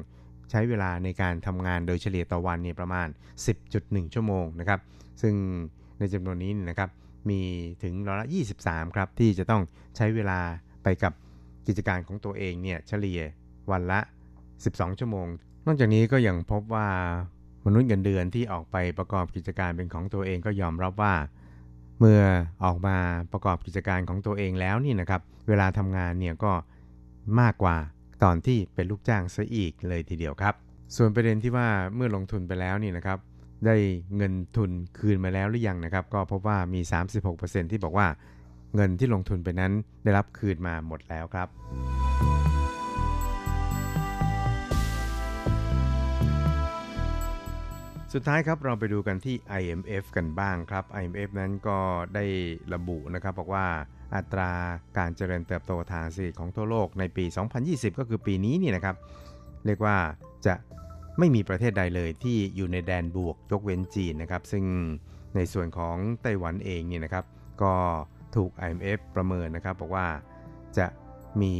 [0.51, 3.07] ใช้เวลาในการทำงานโดยเฉลี่ยต่อวันเนี่ยประมาณ
[3.61, 4.79] 10.1 ชั่วโมงนะครับ
[5.21, 5.33] ซึ่ง
[5.99, 6.89] ในจำนวนนี้นะครับ
[7.29, 7.41] มี
[7.83, 8.27] ถึงร้อยละ
[8.61, 9.61] 23 ครับที่จะต้อง
[9.95, 10.39] ใช้เวลา
[10.83, 11.13] ไปกับ
[11.67, 13.21] กิจการของตัวเองเนี่ยเฉลี่ย
[13.71, 13.99] วันละ
[14.49, 15.27] 12 ชั่วโมง
[15.69, 16.87] นอกจากนี้ก็ยังพบว่า
[17.65, 21.15] มนุษย์เงินเดือนที่ออกไปประกอบกิจการเป็นของตัวเองก็ยอมรับว่า
[21.99, 22.21] เมื่อ
[22.65, 22.97] ออกมา
[23.31, 26.51] ประกอบกิจการของตัวเองแล้วนี่นะครับ เวลาทำงานเนี่ยก็
[27.39, 27.75] มากกว่า
[28.23, 30.53] ตอนที่เป็นลูกจ้างซะอีกเลยทีเดียวครับ
[30.95, 33.19] ส่วนประเด็นที่ว่าเมื่อลงทุนไปแล้วนี่นะครับ
[33.65, 33.75] ได้
[34.15, 36.81] เงินทุนคืนมาแล้วหรือยังนะครับ ก็พบว่ามี
[37.25, 38.07] 36%ที่บอกว่า
[38.75, 39.71] เงินที่ลงทุนไปนั้น
[40.03, 41.47] ได้รับคืนมาหมดแล้วครับ
[48.19, 51.79] สุดท้ายครับเราไปดูกันที่ IMF กันบ้างครับ IMF นั้นก็
[52.15, 52.25] ได้
[52.73, 53.65] ระบุนะครับบอกว่า
[54.15, 54.51] อัตรา
[54.97, 57.25] การเจริญเติบโตทางเศรษฐกิจของทั่วโลกในปี
[57.61, 58.95] 2020 ก็คือปีนี้นี่นะครับ
[59.65, 59.97] เรียกว่า
[60.45, 60.55] จะ
[61.19, 64.65] ไม่มีประเทศใดเลยที่อยู่ในแดนบวกยกเว้นจีนนะครับ ซึ่ง
[65.35, 67.25] ในส่วนของไต้หวันเองเนี่ยนะครับ
[67.63, 67.73] ก็
[68.35, 70.07] ถูก IMF ประเมินนะครับบอกว่า
[70.77, 70.87] จะ
[71.41, 71.53] มี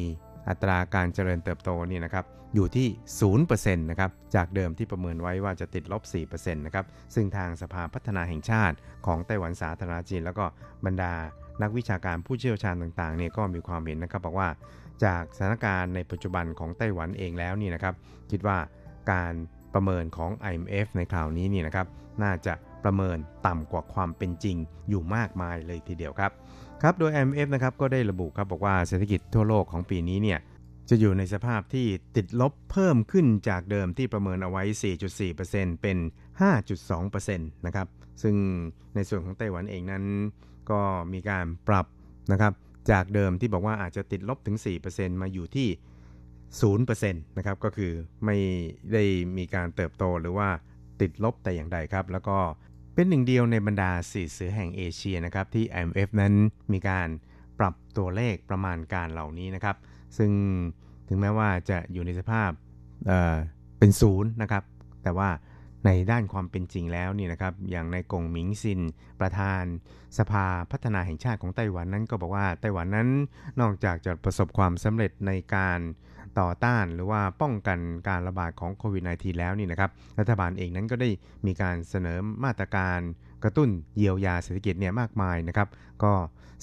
[0.49, 2.87] อัตราการเจริญเติบโตนี่นะครับ อยู่ที่
[3.37, 10.45] 0%นะครับ จากเดิมที่ประเมินไว้ว่าจะติดลบ 4%นะครับ ซึ่งทางสภาพัฒนาแห่งชาติของไต้หวันสาธารณจีน แล้วก็
[10.85, 11.13] บรรดา
[11.61, 14.49] นักวิชาการผู้เชี่ยวชาญต่างๆเนี่ยก็มีความเห็นนะครับบอกว่า
[15.05, 17.93] จากสถานการณ์ในปัจจุบันของไต้หวันเองแล้วนี่นะครับ
[18.31, 18.57] คิดว่า
[19.11, 19.33] การ
[19.73, 21.87] ประเมินของ IMF ในคราวนี้นี่นะครับ
[22.23, 24.57] น่าจะประเมินต่ำกว่าความเป็นจริง
[24.89, 26.31] อยู่มากมายเลยทีเดียวครับ
[26.81, 30.39] ครับ โดย IMF นะครับก็ได้ระบุครับบอกว่าเศรษฐกิจทั่วโลกของปีนี้เนี่ย
[30.89, 34.63] จะอยู่ในสภาพที่ติดลบเพิ่มขึ้นจากเดิมที่ประเมินเอาไว้
[35.21, 35.97] 4.4%เป็น
[36.81, 37.87] 5.2%นะครับ
[38.23, 38.35] ซึ่ง
[38.95, 40.05] ในส่วนของไต้หวันเองนั้น
[40.71, 40.81] ก็
[41.13, 41.85] มีการปรับ
[42.31, 42.53] นะครับ
[42.91, 44.57] จากเดิมที่บอกว่าอาจจะติดลบถึง
[44.89, 45.67] 4%มาอยู่ที่
[46.71, 47.91] 0%นะครับ ก็คือ
[48.25, 48.37] ไม่
[48.93, 49.03] ได้
[49.37, 50.49] มีการเติบโตหรือว่า
[51.01, 52.37] ติดลบแต่อย่างใดครับ แล้วก็
[52.93, 56.33] เป็นหนึ่งเดียวในบรรดาสี่เสือแห่งเอเชียนะครับที่ IMF นั้น
[56.73, 57.07] มีการ
[57.59, 59.75] ปรับตัวเลขประมาณการเหล่านี้นะครับ
[60.17, 60.31] ซึ่ง
[61.07, 62.49] ถึงแม้ว่าจะอยู่ในสภาพ
[63.07, 64.63] เเป็นศูนย์นะครับ
[65.03, 65.29] แต่ว่า
[65.85, 68.81] ในด้านความเป็นจริงแล้วนี่นะครับ อย่างในกงหมิงซิน
[69.19, 69.63] ประธาน
[70.17, 73.09] สภาพัฒนาแห่งชาติของไต้หวันนั้นก็บอกว่าไต้หวันนั้น
[73.61, 75.79] นอกจากจะประสบความสำเร็จในการ
[76.39, 81.09] ต่อต้านหรือว่าป้องกันการระบาดของโควิด -19 แล้วนี่นะครับ รัฐบาลเองนั้นก็ได้
[81.45, 82.99] มีการเสนอมาตรการ
[83.43, 85.67] กระตุ้นเยียวยาเศรษฐกิจเนี่ยมากมายนะครับ
[86.03, 86.13] ก็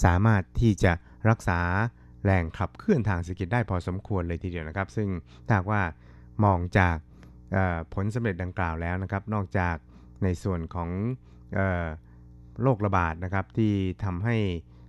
[0.04, 0.92] สามารถที่จะ
[1.30, 1.60] รักษา
[2.24, 5.08] แรงขับเคลื่อนทางเศรษฐกิจได้พอสมควรเลยทีเดียวนะครับ ซึ่ง
[5.46, 5.82] ถ้าว่า
[6.44, 6.96] มองจาก
[7.94, 9.76] ผลสำเร็จดังกล่าวแล้วนะครับ นอกจาก
[10.24, 10.90] ในส่วนของ
[12.62, 13.72] โรคระบาดนะครับที่
[14.04, 14.36] ทำให้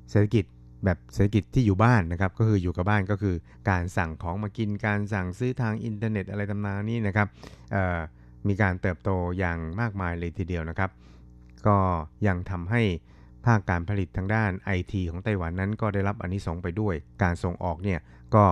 [0.09, 0.45] เศรษฐกิจ
[0.85, 3.35] แบบเศรษฐกิจที่อยู่บ้านนะครับ ก็คืออยู่กับบ้านก็คือ
[3.69, 7.27] การสั่งของมากินการสั่งซื้อทางอินเทอร์เน็ตอะไรตำนานนี้นะครับ
[8.47, 10.89] มีการเติบโตอย่างมากมายเลยทีเดียวนะครับ
[11.67, 11.77] ก็
[12.27, 12.81] ยังทำให้
[13.45, 17.99] ภาคการผลิตทางด้านไอทีของไต้หวันนั้นก็ได้รับอนนิสงไปด้วย การส่งออกเนี่ย
[18.35, 18.45] ก็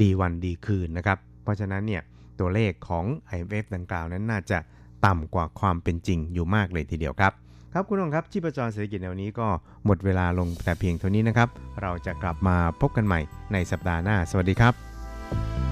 [0.00, 2.02] ดีวันดีคืนนะครับ เพราะฉะนั้นเนี่ย
[2.40, 4.58] ตัวเลขของ IMF ดังกล่าวนั้นน่าจะ
[5.06, 7.32] ต่ำกว่าความเป็นจริงอยู่มากเลยทีเดียวครับ
[7.72, 9.48] ครับคุณผู้ชมครับชีพจรเศรษฐกิจแนวนี้ก็
[9.84, 11.48] หมดเวลาลงแต่เพียงเท่านี้นะครับ
[11.82, 13.20] เราจะกลับมาพบกันใหม่
[13.52, 15.71] ในสัปดาห์หน้า สวัสดีครับ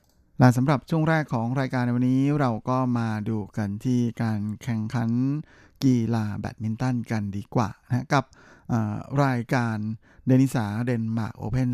[0.41, 5.09] และสำหรับช่วงแรกของรายการในวันนี้เราก็มาดูกันที่การแข่งขัน
[5.83, 8.23] กีฬาแบดมินตันกันดีกว่านะกับ
[9.23, 9.77] รายการ
[10.25, 11.69] เดนิสาเดนมาร์กโอเพน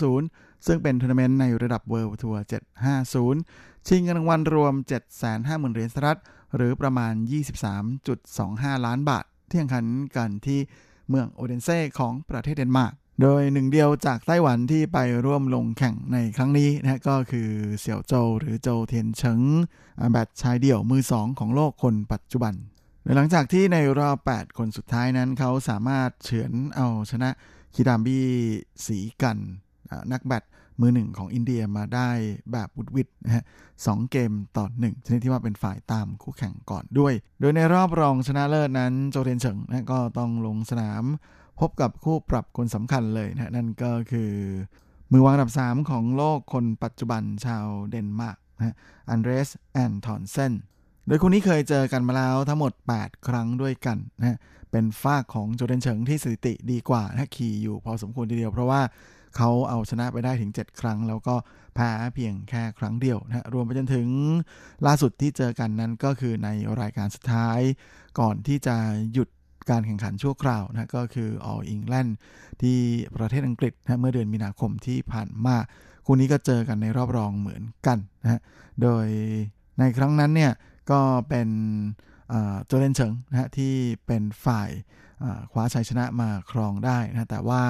[0.00, 2.42] 2020 ซึ่งเป็นทัวร์นาเมนต์ในระดับเวิลด์ทัวร์
[3.16, 4.74] 750 ชิงเงินรางวัลรวม
[5.24, 6.20] 750,000 เหรียญสหรัฐ
[6.56, 7.14] หรือประมาณ
[8.04, 10.60] 23.25 ล้านบาท ที่แข่งขันกันที่
[11.08, 17.50] เมืองโอเดนเซ่ของประเทศเดนมาร์ก โดยหนึ่งเดียวจากไต้หวันที่ไปร่วมลงแข่งในครั้งนี้นะก็คือ
[17.80, 19.40] เสี่ยวโจวหรือโจเทียนเฉิง
[20.10, 22.54] แบดชายเดี่ยวมือสองของโลกคนปัจจุบัน
[23.02, 27.30] โดยหลังจากที่ในรอบ 8 คนสุดท้ายนั้นเขาสามารถเฉือนเอาชนะ
[27.74, 28.26] คิดามบี้
[28.86, 29.38] สีกัน
[30.12, 30.44] นักแบด
[30.80, 32.10] มือหนึ่งของอินเดียมาได้
[32.52, 33.44] แบบวุดวิดนะฮะ
[33.86, 41.04] สเกมต่อหนึ่งชนิดที่ว่าเป็นฝ่ายตามคู่แข่งก่อนด้วย โดยในรอบรองชนะเลิศนั้นโจเทนเฉิงนะก็ต้องลงสนาม
[41.60, 44.32] พบกับคู่ปรับคนสำคัญเลยนะนั่นก็คือ
[45.12, 48.74] มือวางอันดับ 3 ของโลกคนปัจจุบันชาวเดนมาร์กนะ
[49.10, 50.52] อันเดรสแอนทอนเซน
[51.06, 54.38] โดยคู่นี้เคยเจอกันมาแล้วทั้งหมด 8 ครั้งด้วยกันนะ
[54.70, 58.80] เป็นฝ่ายของโจเทนเฉิงที่สถิติดีกว่านะขี่อยู่พอสมควรทีเดียวเพราะว่า
[59.36, 61.34] เขาเอาชนะไปได้ถึง 7 ครั้ง แล้วก็
[61.74, 64.08] แพ้เพียงแค่ครั้งเดียวนะรวมไปจนถึง
[64.86, 66.48] ล่าสุดที่เจอกันนั้นก็คือใน
[66.80, 67.60] รายการสุดท้าย
[68.20, 68.76] ก่อนที่จะ
[69.12, 69.28] หยุด
[69.70, 72.10] การแข่งขันชั่วคราวนะก็คือ All England
[72.62, 72.78] ที่
[73.16, 75.56] ประเทศอังกฤษนะเมื่อเดือนมีนาคมที่ผ่านมา
[76.04, 78.40] คู่นี้ก็เจอกันในรอบรองเหมือนกันนะ
[78.82, 79.06] โดย
[79.78, 80.52] ในครั้งนั้นเนี่ย
[80.90, 81.48] ก็เป็น
[82.66, 83.74] โจเลนเฉิงนะฮะที่
[84.06, 84.70] เป็นฝ่าย
[85.52, 87.62] คว้าชัยชนะมาครองได้นะแต่ว่า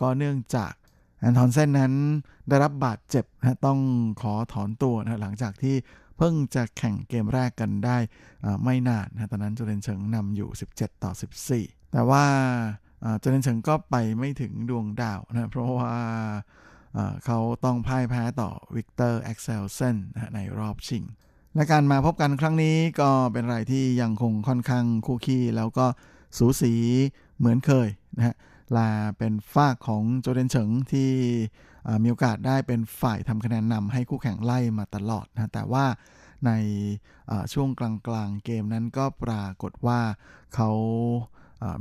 [0.00, 0.72] ก็เนื่องจาก
[1.20, 1.92] แอนทอนเซนนั้น
[2.48, 3.78] ได้รับบาดเจ็บนะต้อง
[4.20, 5.74] ขอถอนตัวนะหลังจากที่
[6.22, 7.98] เพิ่งจะแข่งเกมแรกกันได้
[8.64, 11.12] ไม่นานนะตอนนั้นโจเทนเฉิงนำอยู่ 17 ต่อ
[11.52, 12.24] 14 แต่ว่า
[13.18, 15.94] โจเทนเฉิงก็ไปไม่ถึงดวงดาวนะเพราะว่า
[17.24, 19.96] เขาต้องพ่ายแพ้ต่อวิกเตอร์แอ็กเซลเซน
[20.34, 21.04] ในรอบชิง
[21.54, 25.86] และการมาพบกันครั้งนี้ก็เป็นอะไรที่ยังคงค่อนข้างคู่คี่แล้วก็
[26.38, 26.72] สูสี
[27.38, 28.36] เหมือนเคยนะฮะ
[28.76, 31.10] ลาเป็นฝ้าของโจเดนเฉิงที่
[32.02, 35.84] มีโอกาสได้เป็นฝ่ายทำคะแนนนำให้คู่แข่งไล่มาตลอดนะแต่ว่า
[36.46, 36.52] ใน
[37.52, 37.82] ช่วงก
[38.14, 40.00] ลางๆเกมนั้นก็ปรากฏว่า
[40.54, 40.70] เขา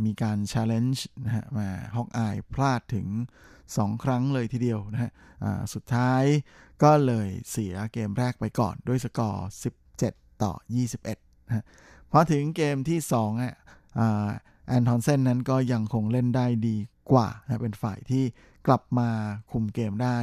[0.05, 3.07] มีการ challenge นะฮะมาฮอกอายพลาดถึง
[3.57, 5.12] 2 ครั้งเลยทีเดียวนะฮะ
[5.73, 6.23] สุดท้าย
[6.83, 9.47] ก็เลยเสียเกมแรกไปก่อนด้วยสกอร์
[9.93, 10.53] 17 ต่อ
[10.99, 11.63] 21นะฮะ
[12.12, 13.55] พอถึงเกมที่2อะ
[14.67, 16.77] แอนทอนเซนนั้นก็ยังคงเล่นได้ดี
[17.12, 18.23] กว่านะเป็นฝ่ายที่
[18.67, 19.10] กลับมา
[19.52, 20.17] คุมเกมได้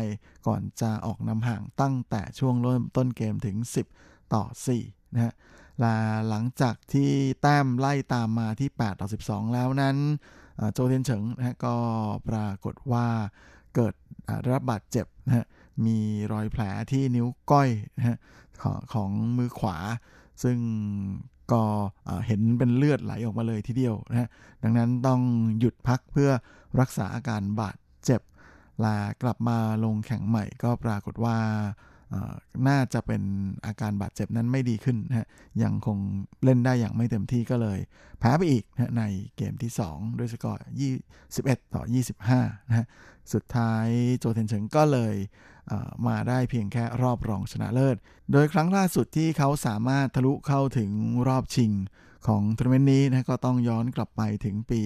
[0.46, 3.57] ก่อนจะออกนำห่างตั้งแต่ช่วงเริ่มต้นเกมถึง
[3.96, 4.44] 10 ต่อ
[4.81, 5.33] 4นะฮะ
[5.81, 5.94] และ
[6.29, 7.11] หลังจากที่
[7.42, 9.96] แต้มไล่ตามมาที่ 8 ต่อ 12 แล้วนั้น
[10.72, 11.77] โจเทียนเฉิงนะก็
[12.29, 13.07] ปรากฏว่า
[13.75, 13.94] เกิด
[14.42, 15.46] ได้รับบาดเจ็บนะฮะ
[15.87, 15.99] มี
[16.33, 17.68] รอยแผลที่นิ้วก้อย
[17.99, 18.16] นะฮะ
[18.62, 19.77] ของของมือขวา
[20.42, 20.59] ซึ่ง
[21.53, 21.62] ก็
[22.27, 24.29] เห็นเป็นเลือดไหลออกมาเลยทีเดียวนะฮะ
[24.62, 25.20] ดังนั้นต้อง
[25.59, 26.31] หยุดพักเพื่อ
[26.81, 28.23] รักษาอาการบาด เจ็บ
[28.85, 31.37] ลากลับมาลงแข่งใหม่ก็ปรากฏว่า
[32.69, 33.23] น่าจะเป็น
[33.66, 35.29] อาการบาดเจ็บนั้นไม่ดีขึ้นนะ
[35.62, 35.99] ยังคง
[36.45, 37.79] เล่นได้อย่างไม่เต็มที่ก็เลย
[38.19, 39.05] แพ้ไปอีกนะใน
[39.37, 40.66] เกมที่ 2 ด้วยสกอร์
[41.21, 41.83] 21 ต่อ
[42.27, 42.87] 25นะฮะ
[43.33, 43.87] สุดท้าย
[44.19, 45.14] โจเทนเฉิงก็เลย
[46.07, 47.97] มาได้เพียงแค่รอบรองชนะเลิศ
[48.33, 50.90] โดยครั้งล่าสุดที่เขาสามารถทะลุเข้าถึง
[51.29, 51.73] รอบชิง
[52.27, 54.81] ของทัวร์นาเมนต์นี้นะก็ต้องย้อนกลับไปถึงปี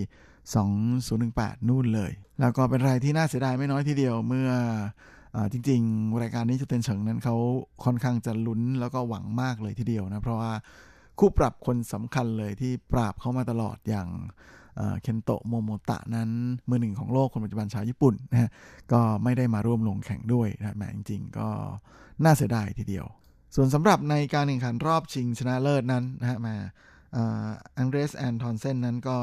[0.47, 4.51] 2018 นู่นเลย แล้วก็เป็นอะไรที่น่าเสียดายไม่น้อยทีเดียวเมื่
[5.35, 7.37] อจริง ๆ รายการนี้โจเทนเฉิงนั้นเขา
[7.85, 10.53] ค่อนข้างจะลุ้นแล้วก็หวังมากเลยทีเดียวนะ เพราะว่า
[11.19, 14.09] คู่ปรับคนสำคัญเลยที่ปราบเขามาตลอดอย่าง
[15.03, 16.31] เคนโตะโมโมตะนั้น
[16.69, 18.51] มือหนึ่งของโลกคนปัจจุบันชาวญี่ปุ่นนะฮะ
[18.93, 21.49] ก็ไม่ได้มาร่วมลงแข่งด้วยนะแหมจริง ๆ ก็
[22.25, 23.07] น่าเสียดายทีเดียว
[23.55, 26.55] ส่วนสำหรับในการแข่งขันรอบชิงชนะเลิศนั้นนะฮะมา
[27.79, 29.17] อังเดรสแอนทอนเซนนั้นก็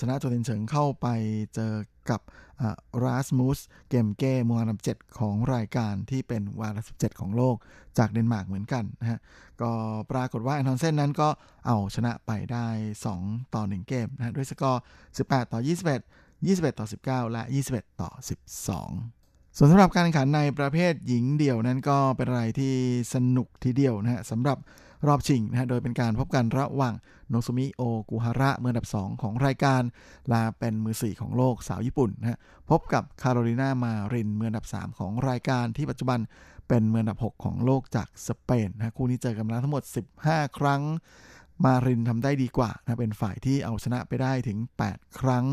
[0.00, 1.06] ชนะโจเทนเฉิงเข้าไป
[1.54, 1.72] เจอ
[2.10, 2.20] กับ
[3.04, 3.58] ราสมูส
[3.90, 7.56] เกมเก้มืออันดับ7ของรายการที่เป็นวาระ17ของโลก
[7.98, 9.18] จากเดนมาร์กเหมือนกันนะฮะ
[9.60, 9.70] ก็
[10.10, 11.28] ปรากฏว่าแอนทอนเซนนั้นก็
[11.66, 12.66] เอาชนะไปได้
[13.10, 14.82] 2 ต่อ 1 เกมนะด้วยสกอร์
[15.16, 16.86] 18 ต่อ 21 21 ต่อ
[17.28, 18.10] 19 และ 21 ต่อ
[18.82, 22.74] 12ส่วนสำหรับการแข่งขันในประเภทหญิงเดี่ยวนั้นก็เป็นอะไรที่
[23.14, 24.58] สนุกทีเดียวนะฮะสำหรับ
[25.06, 26.94] รอบชิงนะฮะโดยเป็นการพบกันระหว่าง
[27.28, 29.82] โนซุมิโอกุฮาระเมืออันดับ 2 ของรายการ
[30.32, 32.38] ละเป็นมือ 4 ของโลกสาวญี่ปุ่นนะฮะ
[32.70, 36.18] พบกับคาโรลินามารินมืออันดับ 3 ของรายการที่ปัจจุบัน
[36.68, 39.82] เป็นมืออันดับ 6 ของโลกจากสเปนนะคู่นี้เจอกันมาแล้วทั้งหมด
[40.20, 40.82] 15 ครั้ง
[41.64, 45.44] มารินทำได้ดีกว่านะเป็นฝ่ายที่เอาชนะไปได้ถึง 8 ครั้ง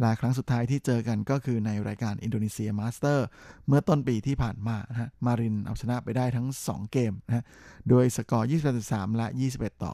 [0.00, 3.26] และครั้งสุดท้ายที่เจอกันก็คือในรายการอินโดนีเซียมาสเตอร์
[3.66, 7.44] เมื่อต้นปีที่ผ่านมานะฮะมารินเอาชนะไปได้ทั้ง 2 เกมนะฮะ
[7.88, 8.48] โดยสกอร์
[8.82, 9.26] 28-13 และ
[9.56, 9.92] 21 ต่อ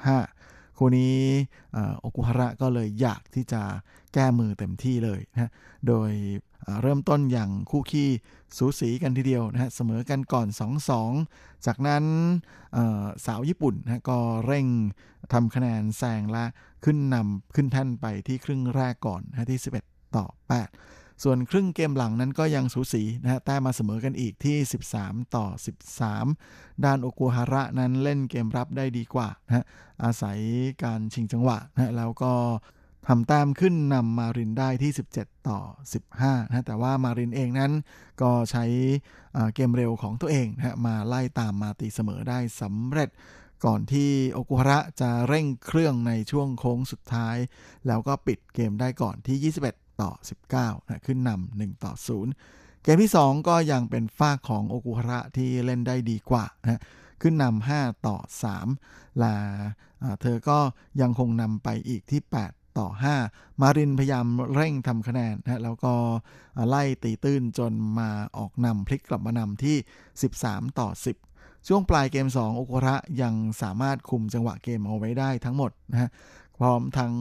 [0.00, 1.16] 15 คู่นี้
[1.98, 3.62] โอกุฮาระก็เลยอยากที่จะ
[4.14, 5.50] แก้มือเต็มที่เลยนะ
[5.88, 6.10] โดย
[6.82, 8.08] เริ่มต้นอย่างคู่ขี้
[8.56, 10.46] สูสีกันทีเดียวนะฮะเสมอกันก่อน
[11.06, 12.04] 2-2 จากนั้น
[13.26, 14.66] สาวญี่ปุ่นนะก็เร่ง
[15.32, 16.44] ทำคะแนนแซงและ
[16.84, 20.26] ขึ้นนำขึ้นแท่นไปที่ครึ่งแรกก่อนนะที่ 11 ต่อ
[20.68, 24.56] 8 ส่วนครึ่งเกมหลังนั้นก็ยังสูสีนะฮะแต้มาเสมอกันอีกที่
[24.94, 25.46] 13 ต่อ
[26.16, 29.64] 13 ด้านโอกุฮาระนั้นเล่นเกมรับได้ดีกว่านะฮะ
[30.04, 30.38] อาศัย
[30.82, 32.32] การชิงจังหวะนะแล้วก็
[33.08, 35.58] ทำแต้มขึ้นนำมารินได้ที่ 17 ต่อ
[36.06, 37.72] 15นะแต่ว่ามารินเองนั้น
[38.22, 38.64] ก็ใช้
[39.54, 43.10] เกมเร็วของตัวเองนะมาไล่ตามมาตีเสมอได้สำเร็จ
[43.64, 47.36] ก่อนที่โอกุฮาระจะเร่งเครื่องในช่วงโค้งสุดท้าย
[47.86, 50.10] แล้วก็ปิดเกมได้ก่อนที่ 21 ต่อ
[50.50, 51.92] 19นะขึ้นนำ1ต่อ
[52.38, 56.80] 0 เกมที่ 2 ก็ยังเป็นฝ้าของโอกุฮาระที่เล่นได้ดีกว่านะ
[57.22, 58.16] ขึ้นนำ5ต่อ
[58.70, 59.34] 3ละ
[60.20, 60.58] เธอก็
[61.00, 62.88] ยังคงนำไปอีกที่ 8ต่อ
[63.24, 65.94] 5 มารินพยายามเร่งทำคะแนนนะแล้วก็
[66.68, 69.76] ไล่ตีตื้นจนมาออกนำพลิกกลับมานำที่
[70.28, 70.88] 13 ต่อ
[71.28, 76.10] 10 ช่วงปลายเกม 2 โอโกระยังสามารถคุมจังหวะเกมเอาไว้ได้ทั้งหมดนะฮะ
[76.62, 77.14] พร้อมทั้ง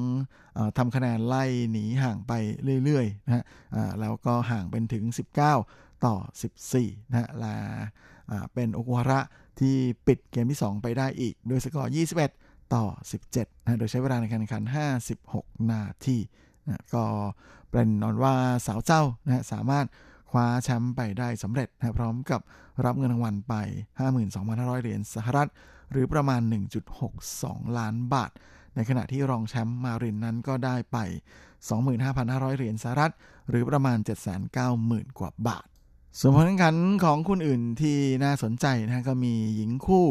[0.78, 2.34] ทำคะแนนไล่หนีห่างไป
[2.84, 3.44] เรื่อยๆนะฮะ
[4.00, 5.04] แล้วก็ห่างเป็นถึง
[5.58, 6.16] 19 ต่อ
[6.64, 7.56] 14 นะฮะและ
[8.54, 9.20] เป็นโอกุฮาระ
[9.60, 9.76] ที่
[10.08, 11.94] ปิดเกมที่ 2 ไปได้อีก โดยสกอร์
[12.34, 12.86] 21 ต่อ
[13.28, 14.64] 17 นะโดยใช้เวลาในการแข่งขัน
[15.18, 16.18] 56 นาที
[16.68, 17.06] นะก็
[17.72, 18.36] เป็นนอนว่า
[18.68, 19.86] สาวเจ้านะสามารถ
[20.30, 22.42] คว้าแชมป์ไปได้สำเร็จนะพร้อมกับ
[22.86, 23.54] รับเงินรางวัลไป
[24.20, 25.50] 52,500 เหรียญสหรัฐ
[25.92, 26.42] หรือประมาณ
[27.10, 28.32] 1.62 ล้านบาท
[28.76, 30.97] ในขณะที่รองแชมป์มารินนั้นก็ได้ไป
[31.78, 33.13] 25,500 เหรียญสหรัฐ
[33.49, 33.97] หรือประมาณ
[34.57, 35.65] 790,000 กว่าบาท
[36.19, 40.05] ส่วนผลการแข่งขันของคุณอื่นที่น่าสนใจนะก็มีหญิงคู่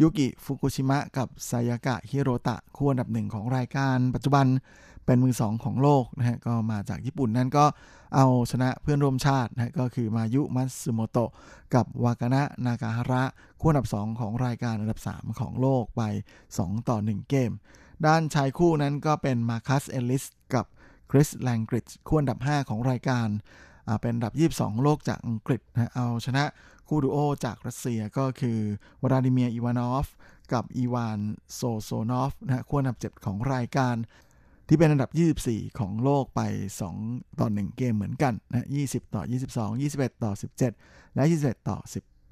[0.00, 4.46] ยุกิฟุกุชิมะกับไซยากะฮิโรตะคู่อันดับหนึ่งของรายการปัจจุบัน
[5.06, 7.64] เป็นมือสองของโลกนะฮะก็มาจากญี่ปุ่นนั่นก็
[8.14, 11.30] เอาชนะเพื่อนร่วมชาตินะก็คือมายุมัตสึโมโตะ
[11.74, 13.24] กับวากานะนากาฮาระ
[13.60, 16.02] คู่อันดับ 2 ของรายการอันดับ 3 ของโลกไป
[16.46, 17.50] 2 ต่อ 1 เกม
[18.06, 20.24] ด้านชายคู่นั้นก็เป็นมาคัสเอลิส
[20.54, 20.66] กับ
[21.10, 23.28] คริสแลงกริดคู่อันดับ 5 ของรายการ
[24.00, 26.44] เป็นอันดับ 22 โลกจากอังกฤษนะเอาชนะ
[26.88, 28.58] คู่ดูโอจากรัสเซียก็คือ
[29.02, 30.06] วลาดิเมียร์อีวานอฟ
[30.52, 31.20] กับอีวาน
[31.54, 33.96] โซโซนอฟนะฮะคู่อันดับ 7 ของรายการ
[34.68, 35.10] ที่เป็นอันดับ
[35.44, 36.40] 24 ของโลกไป
[36.90, 39.22] 2 ต่อ 1 เกมเหมือนกันนะ20 ต่อ
[39.54, 40.32] 22 21 ต่อ
[40.74, 41.78] 17 และ 21 ต่อ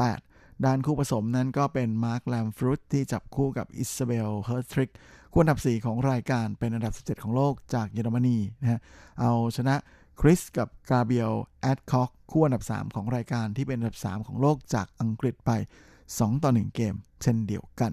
[0.05, 4.91] 18 ด้านคู่ผสมนั้นก็เป็นมาร์คแลมฟรุตที่จับคู่กับอิสซาเบลเฮิร์ทริก
[5.33, 8.81] คู่อันดับ 4 ของรายการเป็นอันดับ 17 ของโลกจากเยอรมนีนะฮะ
[9.21, 9.75] เอาชนะ
[10.21, 15.51] คริสกับกาเบียลแอดคอกคู่อันดับ 3 ของรายการที่เป็นอันดับ 3 ของโลกจากอังกฤษไป
[15.99, 17.91] 2 ต่อ 1 เกม เช่นเดียวกัน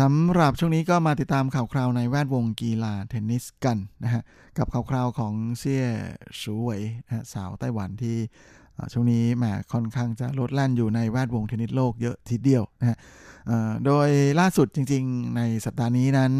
[0.00, 4.22] สำหรับช่วงนี้ก็มาติดตามข่าวคราวในแวดวงกีฬาเทนนิสกันนะฮะ
[4.58, 5.86] กับข่าวคราวของเซี่ย
[6.40, 8.16] สูเหวยนะสาวไต้หวันที่
[8.92, 12.98] ช่วงนี้แหมค่อนข้างจะลดแล่นอยู่ในแวดวงเทนนิสโลกเยอะทีเดียวนะฮะ
[13.86, 14.08] โดย
[14.40, 16.32] ล่าสุดจริงๆ ในสัปดาห์นี้นั้น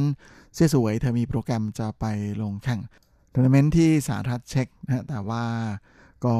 [0.54, 2.04] เซี่ยสวยเธอมีโปรแกรมจะไป
[2.42, 2.80] ลงแข่ง
[3.32, 5.44] ทัวร์นาเมนต์ที่สาธารณรัฐเช็กนะฮะแต่ว่า
[6.24, 6.36] ก็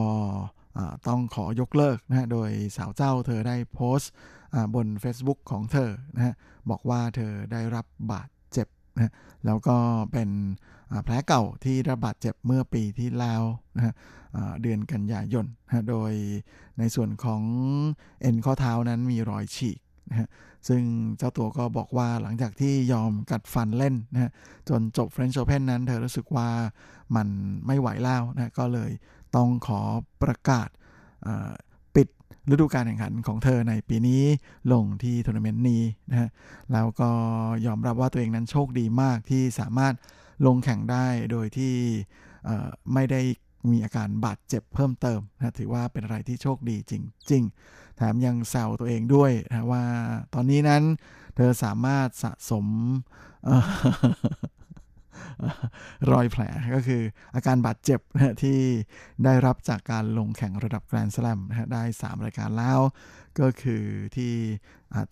[1.07, 4.13] ต้องขอยกเลิกนะฮะโดยสาวเจ้าเธอได้โพสต์
[4.75, 6.35] บน Facebook ของเธอนะฮะ
[6.71, 9.13] บอกว่าเธอได้รับบาดเจ็บนะ
[9.47, 9.77] แล้วก็
[10.13, 10.31] เป็น
[11.05, 13.43] แผลเก่าที่ระบาดเจ็บเมื่อปีที่แล้ว
[13.77, 13.95] นะฮะ
[14.63, 16.13] เดือนกันยายนนะโดย
[16.79, 17.43] ในส่วนของ
[18.23, 19.79] เอ็นข้อเท้านั้นมีรอยฉีก
[20.11, 20.29] นะฮะ
[20.69, 20.83] ซึ่ง
[21.19, 24.31] เจ้าตัวก็บอกว่าหลังจากที่ยอมกัดฟันเล่นนะฮะ
[24.69, 26.49] จนจบเฟรนช์โอเพนนั้นเธอรู้สึกว่า
[27.17, 27.29] มัน
[27.67, 28.91] ไม่ไหวแล้วนะก็เลย
[29.37, 29.81] ต้องขอ
[30.23, 30.69] ประกาศ
[32.51, 34.23] ฤดูการแข่งขันของเธอในปีนี้
[34.73, 36.29] ลงที่ทัวร์นาเมนต์นี้นะฮะ
[36.73, 37.11] แล้วก็
[37.67, 39.95] ยอมรับว่าตัวเองนั้นโชคดีมากที่สามารถ
[40.47, 41.75] ลงแข่งได้โดยที่
[42.93, 43.21] ไม่ได้
[43.71, 46.93] มีอาการบาดเจ็บเพิ่มเติมนะถือว่าเป็นอะไรที่โชคดีจ
[47.31, 49.85] ริงๆแถมยังแซวตัวเองด้วยนะว่า
[50.35, 50.83] ตอนนี้นั้น
[51.37, 52.67] เธอสามารถสะสม
[56.13, 56.43] รอยแผล
[56.75, 57.03] ก็คือ
[57.35, 58.59] อาการบาดเจ็บนะที่
[59.25, 62.81] ได้รับจากการลงแข่งระดับแกรนด์สแลมนะได้ 3 รายการแล้ว
[63.41, 63.83] ก็คือ
[64.17, 64.33] ที่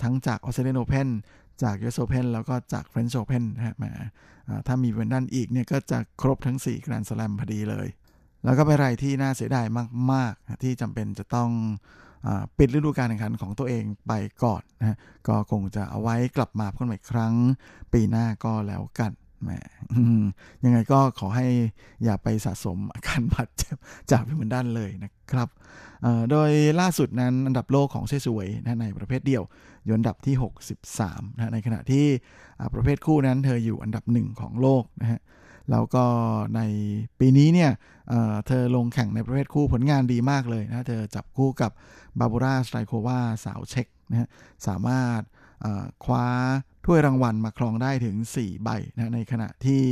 [0.02, 1.08] ทั้งจากออสเตรเลียนโอเพน
[1.62, 3.74] จากยูเอสโอเพนแล้วก็จากเฟรนช์โอเพนนะฮะ
[4.66, 7.88] ถ้ามีวิมเบิลดันอีกเนี่ยก็จะครบทั้ง4แกรนด์สแลมพอดีเลย
[8.44, 9.66] แล้วก็เป็นอะไรที่น่าเสียดาย
[10.12, 11.50] มาก ๆ ที่จำเป็นจะต้อง
[12.58, 14.12] ปิดฤดูกาลแข่งขันของตัวเองไป
[14.44, 14.96] ก่อนนะ
[15.28, 17.34] ก็คงจะเอาไว้กลับมาลุ้นใหม่ครั้ง
[17.92, 19.12] ปีหน้าก็แล้วกัน
[19.42, 19.50] แหม
[20.64, 21.46] ยังไงก็ขอให้
[22.04, 23.76] อย่าไปสะสมอาการบาดเจ็บ
[24.10, 25.48] จากวิมเบิลดันเลยนะครับ
[26.30, 29.44] โดยล่าสุดนั้นอันดับโลกของเชสวยนะในประเภทเดี่ยว
[29.84, 30.34] อยู่อันดับที่
[30.86, 32.06] 63นะในขณะที่
[32.74, 35.20] ประเภทคู่นั้นเธออยู่อันดับหนึ่งของโลกนะฮะ
[35.70, 36.04] แล้วก็
[36.56, 36.60] ใน
[37.20, 37.70] ปีนี้เนี่ย
[38.08, 41.70] เธอลงแข่งในประเภทคู่ผลงานดีมากเลยนะ เธอจับคู่กับ
[42.18, 44.28] บาร์โบราสไตรโควาสาวเช็กนะฮะ
[44.66, 45.20] สามารถ
[46.04, 46.26] คว้า
[46.86, 49.82] ถ้วยรางวัลมาครองได้ถึง 4 ใบนะในขณะที่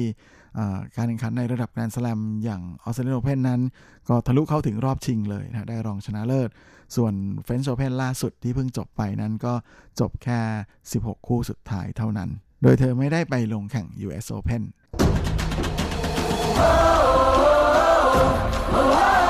[0.97, 3.61] การแข่งขันในระดับแกรนด์สแลมอย่างออสเตรเลียโอเพนนั้น
[4.09, 6.51] ก็ทะลุเข้าถึงรอบชิงเลยนะได้รองชนะเลิศ
[6.97, 7.13] ส่วน
[7.45, 9.55] เฟนช์โอเพนล่าสุดที่เพิ่งจบไปนั้นก็
[10.01, 10.41] จบแค่
[10.91, 12.31] 16 คู่สุดท้ายเท่านั้น
[12.63, 14.63] โดยเธอไม่ได้ไปลงแข่ง US Open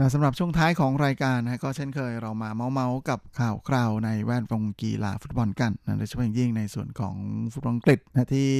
[0.00, 7.16] ละสำหรับช่วงท้ายของรายการนะก็เช่นเคยเรามาเมาเมากับข่าวคราวในแวดวงกีฬาฟุตบอลกันนะโดยเฉพาะอย่างยิ่งในส่วนของ
[7.52, 8.50] ฟุตบอลอังกฤษนะที่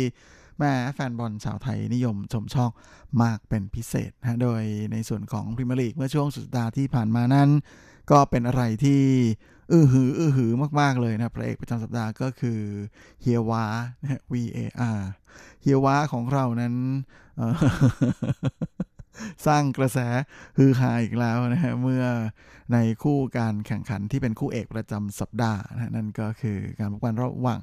[0.59, 2.71] แม่แฟนบอลชาวไทยนิยมชมชอบ
[3.23, 4.63] มากเป็นพิเศษนะโดย
[4.93, 7.49] ในส่วนของพรีเมียร์ลีกเมื่อช่วงสุดสัปดาห์ที่ผ่านมานั้น
[8.11, 9.03] ก็เป็นอะไรที่
[9.73, 12.61] อื้อหืออื้อหือมาก ๆ เลยนะพระเอกประจำสัปดาห์ก็คือ
[13.23, 13.65] เฮียวา
[14.33, 14.59] V A
[14.97, 15.01] R
[15.63, 16.75] เฮียวาของเรานั้น
[19.47, 19.99] สร้างกระแส
[20.59, 22.05] ฮือฮาอีกแล้วนะฮะเมื่อ
[22.73, 27.61] ในคู่การแข่งขันที่เป็นคู่เอกประจำสัปดาห์นะนั่นก็คือการพบกันระหว่าง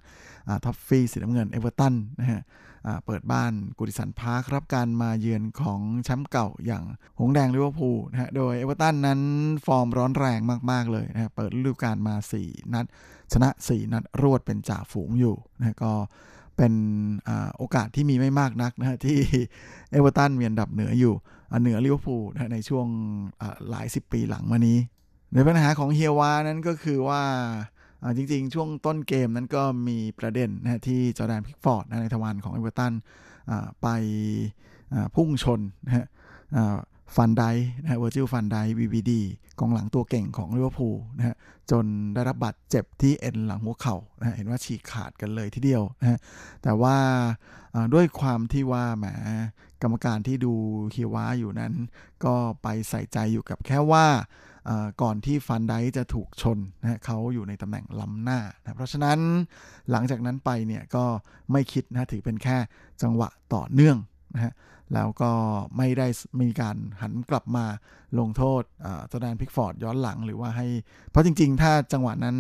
[0.66, 2.42] ท็อฟฟี่สีน้ำเงินเอเวอร์ตันนะฮะ
[3.06, 6.84] เปิดบ้านกูดิสันพาร์ครับการมาเยือนของแชมป์เก่าอย่าง
[7.20, 9.22] หงส์แดงลิเวอร์พูลนะฮะโดยเอเวอร์ตันนั้น
[9.66, 10.40] ฟอร์มร้อนแรง
[10.72, 12.86] มาก ๆ เลยนะฮะเปิดฤดูกาลมา 4 นัด
[13.34, 15.94] ชนะ 4 นัดรวดเป็นจ่าฝูงอยู่นะก็
[16.58, 16.74] เป็น
[17.28, 19.18] โอกาสที่มีไม่มากนักนะฮะที่
[19.92, 21.14] เอเวอร์ตันมีอันดับเหนืออยู่
[21.62, 22.24] เหนือลิเวอร์พูล
[22.54, 22.88] ในช่วง
[23.70, 24.78] หลายสิบปีหลังมานี้
[25.34, 27.22] ในปัญหาของ VAR นั้นก็คือว่า
[28.18, 32.94] จริงๆ ช่วงต้นเกมนั้นก็มีประเด็นนะที่จอร์แดนพิกฟอร์ดนายทวารของเอเวอร์ตัน
[33.82, 33.88] ไป
[35.16, 36.06] พุ่งชนนะฮะ
[37.16, 37.44] ฟันได
[37.82, 39.22] นะฮะเวอร์จิลฟันได VVD
[39.60, 41.36] กองหลังตัวเก่งของลิเวอร์พูลนะฮะ
[41.72, 46.20] จนได้รับบาดเจ็บที่เอ็นหลังหัวเข่านะเห็นว่าฉีกขาดกันเลยทีเดียวนะฮะ
[46.64, 46.98] แต่ว่า
[47.94, 49.06] ด้วยความที่ว่าแหม
[49.82, 50.54] กรรมการที่ดู
[50.94, 51.74] VAR อยู่นั้น
[52.26, 54.08] ก็ไปใส่ใจอยู่กับแค่ว่า
[55.02, 59.20] ก่อนที่ฟันไดจะถูกชนนะเขาอยู่ในตำแหน่งล้ำหน้านะเพราะฉะนั้น
[59.92, 61.06] หลังจากนั้นไปเนี่ยก็
[61.52, 62.58] ไม่คิดนะถือเป็นแค่
[63.02, 63.98] จังหวะต่อเนื่อง
[64.36, 64.54] นะฮะ
[64.94, 65.32] แล้วก็
[65.78, 66.08] ไม่ได้
[66.42, 67.66] มีการหันกลับมา
[68.20, 68.64] ลงโทษ
[69.12, 70.68] จอร์แดนพิกฟอร์ดย้อนหลังหรือว่าให้
[71.10, 72.38] เพราะจริงๆ ถ้าจังหวะนั้น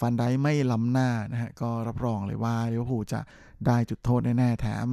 [0.00, 3.20] ฟันไดไม่ล้ำหน้านะฮะก็รับรองเลยว่าลิเวอร์พูลจะ
[3.66, 4.88] ได้จุดโทษแน่ๆ แถม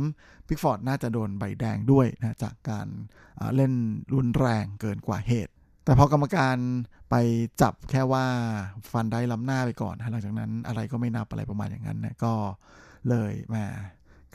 [0.48, 2.88] พิกฟอร์ดน่าจะโดนใบแดงด้วยนะจากการ
[3.56, 3.74] เล่น
[4.16, 5.54] รุนแรงเกินกว่าเหตุ
[5.86, 6.58] แต่พอกรรมการ
[7.10, 7.16] ไป
[7.62, 8.26] จับแค่ว่า
[8.92, 12.34] ฟันไดล้ำหน้าไปก่อน หลังจากนั้นอะไรก็ไม่นับอะไรประมาณอย่างนั้นนะก็
[13.10, 13.66] เลยมา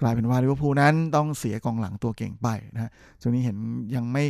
[0.00, 2.90] กลายเป็นว่าลิเวอร์พูลนั้นต้องเสียกองหลังตัวเก่งไปนะ
[3.20, 3.56] ช่วงนี้เห็น
[3.94, 4.24] ยังไม่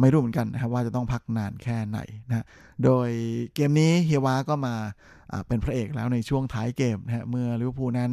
[0.00, 1.98] ไม่รู้เหมือนกันนะครับว่าจะต้องพักนานแค่ไหน
[2.28, 2.44] นะ
[2.84, 3.08] โดย
[3.54, 4.74] เกมนี้เฮียวาก็มา
[5.46, 8.12] เป็นพระเอกแล้วในช่วงท้ายเกมนะฮะเมื่อลิเวอร์พูลนั้น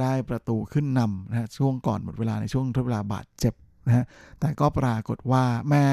[0.00, 3.54] ได้ประตูขึ้นนำนะฮะช่วงก่อนหมดเวลาในช่วงทดเวลาบาดเจ็บ
[3.86, 4.04] นะฮะ
[4.40, 5.86] แต่ก็ปรากฏว่าแม้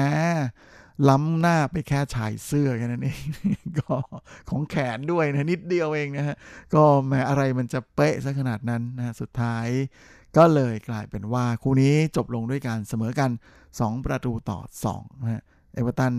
[1.08, 3.22] ล้ำหน้าไปแค่ชายเสื้อแค่นั้นเอง
[3.78, 3.94] ก็
[4.48, 6.36] ของแขนด้วยนะนิดเดียวเองนะฮะ
[6.74, 9.66] ก็แม้อะไรมันจะเป๊ะซะขนาดนั้นนะสุดท้าย
[10.36, 13.30] ก็เลยกลายเป็นว่าคู่นี้จบลงด้วยการเสมอกัน
[13.68, 14.58] 2 ประตูต่อ
[14.92, 15.42] 2นะฮะ
[15.74, 16.14] เอเวอร์ตัน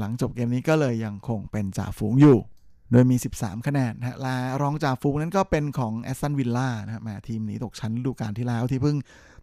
[0.00, 2.38] หลังจบเกมนี้ก็เลยยังคงเป็นจ่าฝูงอยู่
[2.92, 8.96] โดยมี 13 คะแนนนะฮะและรองจ่าฝูงนั้นก็เป็นของแอสตันวิลล่านะฮะทีมนี้ตกชั้นฤดูกาลที่แล้วที่เพิ่ง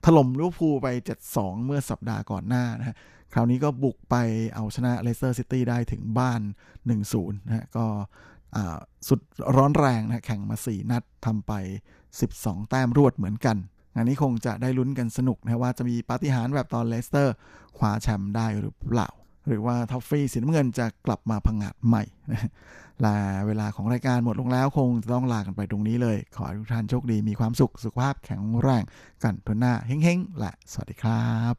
[0.05, 0.87] ถล่มลิเวอร์พูลไป
[1.27, 2.95] 7-2 เมื่อสัปดาห์ก่อนหน้านะฮะ
[3.33, 4.15] คราวนี้ก็บุกไป
[4.55, 6.41] เอาชนะเลสเตอร์ซิตี้ได้ถึงบ้าน
[6.91, 7.85] 1-0นะฮะก็
[9.07, 9.19] สุด
[9.55, 11.53] ร้อนแรงนะแข่งมา 4 นัดทำไป
[12.11, 13.57] 12 แต้มรวดเหมือนกัน
[13.95, 17.35] งานนี้คงจะได้ลุ้นกันสนุกนะว่าจะมีปาฏิหาริย์แบบตอนเลสเตอร์
[17.77, 19.09] คว้าแชมป์ได้หรือเปล่า
[19.47, 22.03] หรือว่าท็อฟฟี่สีน้ำเงินจะกลับมาพังงาดใหม่
[23.05, 23.15] ลา
[23.47, 28.83] เวลาของรายการหมดลงแล้วคงจะต้องลากันไปตรงนี้เลย ขอให้ทุกท่านโชคดีมีความสุขสุขภาพแข็งแรง
[29.23, 31.55] กันถ้วนหน้าเฮงๆและสวัสดีครับ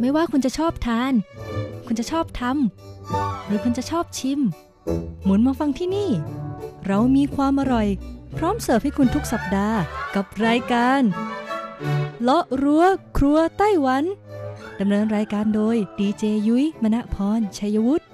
[0.00, 1.12] ไม่ว่าคุณจะชอบทาน
[1.86, 4.40] คุณจะชอบทำหรือคุณจะชอบชิม
[5.24, 6.10] หมุนมาฟังที่นี่
[6.86, 7.88] เรามีความอร่อย
[8.36, 9.78] พร้อมเสิร์ฟให้คุณทุกสัปดาห์
[10.14, 11.02] กับรายการ
[12.22, 12.84] เลาะรั้ว
[13.18, 14.04] ครัวไต้หวัน
[14.80, 18.04] ดำเนินรายการโดยดีเจยุ้ยมณพรชัยวุฒิ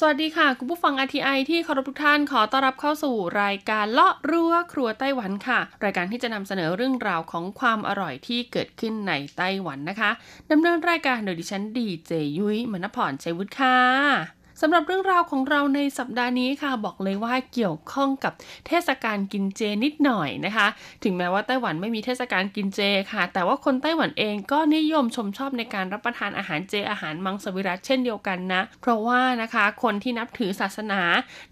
[0.00, 10.10] สวัสดีค่ะคุณผู้ฟัง RTI ที่เคารพทุกท่านขอต้อนรับเข้าสู่รายการเลาะรั้วครัวไต้หวันค่ะ รายการที่จะนำเสนอเรื่องราวของความอร่อยที่เกิดขึ้นในไต้หวันนะคะ
[10.50, 18.32] ดำเนินรายการโดยดิฉันดีเจยุ้ยมณพรชัยวุฒิค่ะ สำหรับเรื่องราวของเราในสัปดาห์นี้ค่ะ บอกเลยว่าเกี่ยวข้องกับ
[18.66, 20.66] เทศกาลกินเจนิดหน่อยนะคะ
[21.04, 22.80] ถึงแม้ว่าไต้หวันไม่มีเทศกาลกินเจ
[23.12, 31.00] ค่ะ แต่ว่าคนไต้หวันเองก็นิยมชมชอบในการรับประทานอาหารเจอาหารมังสวิรัตเช่นเดียวกันนะ เพราะว่านะคะคนที่นับถือศาสนา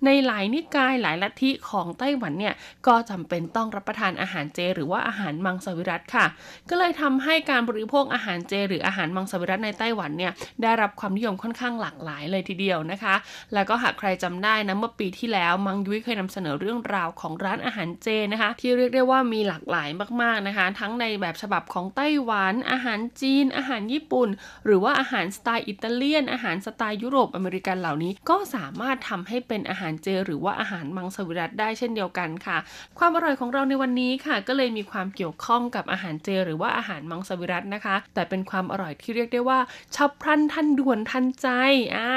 [0.05, 2.55] ในหลายนิกายหลายลัทธิของไต้หวันเนี่ย
[2.86, 6.26] ก็จำเป็นต้องรับประทานอาหารเจ หรือว่าอาหารมังสวิรัตค่ะ
[6.68, 10.32] ก็เลยทำให้การบริโภคอาหารเจ หรืออาหารมังสวิรัตในไต้หวันเนี่ย
[10.62, 13.14] ได้รับความนิยมค่อนข้างหลากหลายเลยทีเดียวนะคะ
[13.55, 19.88] แล้วก็หากใครจำได้นะเมื่อปีที่แล้วมังยุ้ยเคยนำเสนอเรื่องราวของร้านอาหารเจนะคะ ที่เรียกได้ว่ามีหลากหลาย
[20.22, 24.28] มากๆนะคะ ทั้งในแบบฉบับของไต้หวันอาหารจีน อาหารญี่ปุ่น
[24.66, 32.59] หรือว่าอาหารสไตล์อิตาเลียน อาหารสไตล์ยุโรปอเมริกันเหล่านี้ ก็สามารถทำให้เป็นอาหารเจ หรือว่าอาหารมังสวิรัตได้เช่นเดียวกันค่ะ
[32.99, 39.59] ความอร่อยของเราในวันนี้ค่ะ ก็เลยมีความเกี่ยวข้องกับอาหารเจ หรือว่าอาหารมังสวิรัตนะคะ แต่เป็นความอร่อยที่เรียกได้ว่า
[39.95, 41.49] ฉับพลันทันด่วนทันใจ
[41.97, 42.09] อ่า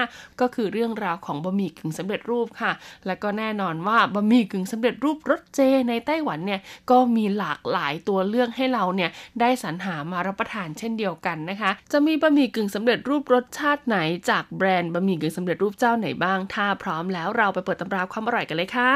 [0.41, 2.71] ก็คือเรื่องราวของบะหมี่กึ่งสำเร็จรูปค่ะ
[3.05, 5.59] และก็แน่นอนว่าบะหมี่กึ่งสำเร็จรูปรสเจ
[5.89, 6.61] ในไต้หวันเนี่ย
[6.91, 9.09] ก็มีหลากหลายตัวเลือกให้เราเนี่ย
[9.39, 13.97] ได้สรรหามารับประทานเช่นเดียวกันนะคะ จะมีบะหมี่กึ่งสำเร็จรูปรสชาติไหน
[14.29, 18.91] จากแบรนด์บะหมี่กึ่งสำเร็จรูปเจ้าไหนบ้าง ถ้าพร้อมแล้วเราไปเปิดตำราความอร่อยกันเลยค่ะ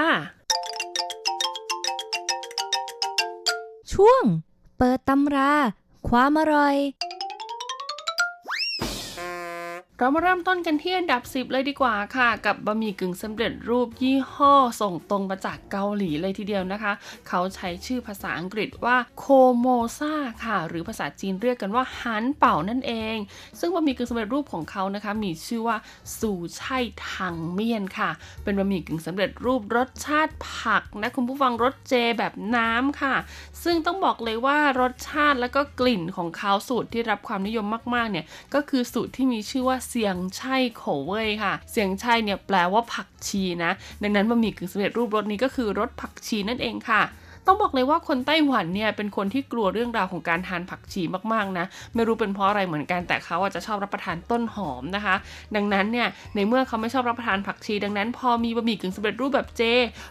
[3.93, 4.23] ช่วง
[4.77, 5.51] เปิดตำรา
[6.09, 6.75] ความอร่อย
[10.01, 16.93] เรามาเริ่มต้นกันที่อันดับ 10 เลยดีกว่าค่ะ กับบะหมี่กึ่งสำเร็จรูปยี่ห้อส่งตรงมาจากเกาหลีเลยทีเดียวนะคะ
[17.27, 19.25] เขาใช้ชื่อภาษาอังกฤษว่าโค
[19.57, 20.13] โมซา
[20.45, 23.17] ค่ะ หรือภาษาจีนเรียกกันว่าฮันเป่านั่นเอง
[23.59, 25.77] ซึ่งบะหมี่กึ่งสำเร็จรูปของเขานะคะ มีชื่อว่า
[26.17, 26.79] ซูไช่
[27.11, 28.09] ทังเมียนค่ะ
[28.43, 33.15] เป็นบะหมี่กึ่งสำเร็จรูปรสชาติผักนะคุณผู้ฟังรสเจแบบน้ำค่ะ
[33.63, 43.71] ซึ่งต้องบอกเลยว่ารสชาติและก็กลิ่นของเขาสูตรที่รับความนิยมมากๆเนี่ยก็คือสูตรที่มีชื่อว่าเสียงไช่โขเว่ยค่ะ เสียงไช่เนี่ยแปลว่าผักชีนะ
[44.01, 47.01] ดังนั้นบะหมี่กึ่งสำเร็จรูปรสนี้ก็คือรสผักชีนั่นเองค่ะ
[47.47, 51.01] ต้องบอกเลยว่าคนไต้หวันเนี่ยเป็นคนที่กลัวเรื่องราวของการทานผักชี
[51.33, 51.65] มากๆนะ
[51.95, 55.15] ไม่รู้เป็นเพราะอะไรเหมือนกันแต่เขาอาจจะชอบรับประทานต้นหอมนะคะ
[55.55, 59.61] ดังนั้นเนี่ยในเมื่อเขาไม่ชอบรับประทานผักชี ดังนั้น พอมีบะหมี่กึ่งสำเร็จรูปแบบเจ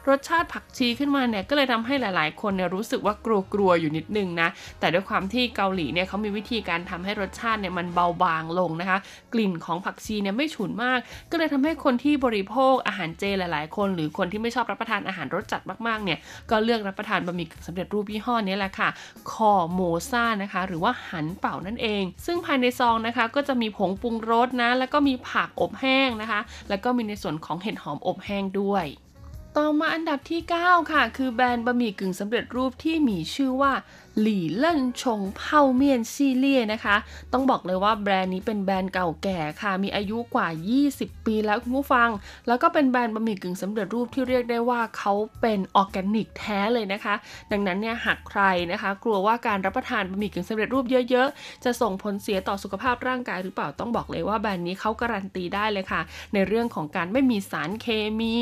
[0.09, 3.15] รสชาติผักชีขึ้นมาเนี่ยก็เลยทำให้หลาย ๆ คนเนี่ยรู้สึกว่า
[3.55, 4.49] กลัวๆอยู่นิดนึงนะ
[4.81, 8.99] แต่ด้วยความที่เกาหลีเนี่ยเขามีวิธีการทำให้รสชาติเนี่ยมันเบาบางลงนะคะ
[9.35, 10.99] กลิ่นของผักชีเนี่ยไม่ฉุนมาก
[11.31, 16.19] ก็เลยทำให้คนที่บริโภคอาหารเจหลาย ๆ คน หรือคนที่ไม่ชอบรับประทานอาหารรสจัดมาก ๆ เนี่ย
[16.51, 18.89] ก็เลือกรับประทานบะหมี่กึ่งสำเร็จรูปยี่ห้อนี้แหละค่ะ
[19.33, 28.87] คอโมซ่านะคะ หรือว่าหันเป่านั่นเอง ซึ่งภายในซองนะคะก็จะมีผงปรุงรสนะแล้วก็มีผักอบแห้งนะคะ แล้วก็มีในส่วนของเห็ดหอมอบแห้งด้วย
[29.57, 33.73] ต่อมาอันดับที่ 9 ค่ะ คือแบรนด์บะหมี่กึ่งสำเร็จรูปที่มีชื่อว่า
[34.21, 36.97] หลี่เล่นชงเผาเมียนซีเลียนะคะ
[37.33, 40.49] ต้องบอกเลยว่าแบรนด์นี้เป็นแบรนด์เก่าแก่ค่ะ มีอายุกว่า
[40.87, 42.09] 20 ปีแล้วคุณผู้ฟัง
[42.49, 47.15] แล้วก็เป็นแบรนด์บะหมี่กึ่งสำเร็จรูปที่เรียกได้ว่าเขาเป็นออร์แกนิกแท้เลยนะคะ
[47.53, 48.43] ดังนั้นเนี่ยหากใคร
[48.73, 56.01] นะคะ กลัวว่าการรับประทานบะหมี่กึ่งสำเร็จรูปเยอะๆ จะส่งผลเสียต่อสุขภาพร่างกายหรือเปล่าต้องบอกเลยว่าแบรนด์นี้เขาการันตีได้เลยค่ะ
[56.35, 57.87] ในเรื่องของการไม่มีสารเค
[58.21, 58.35] มี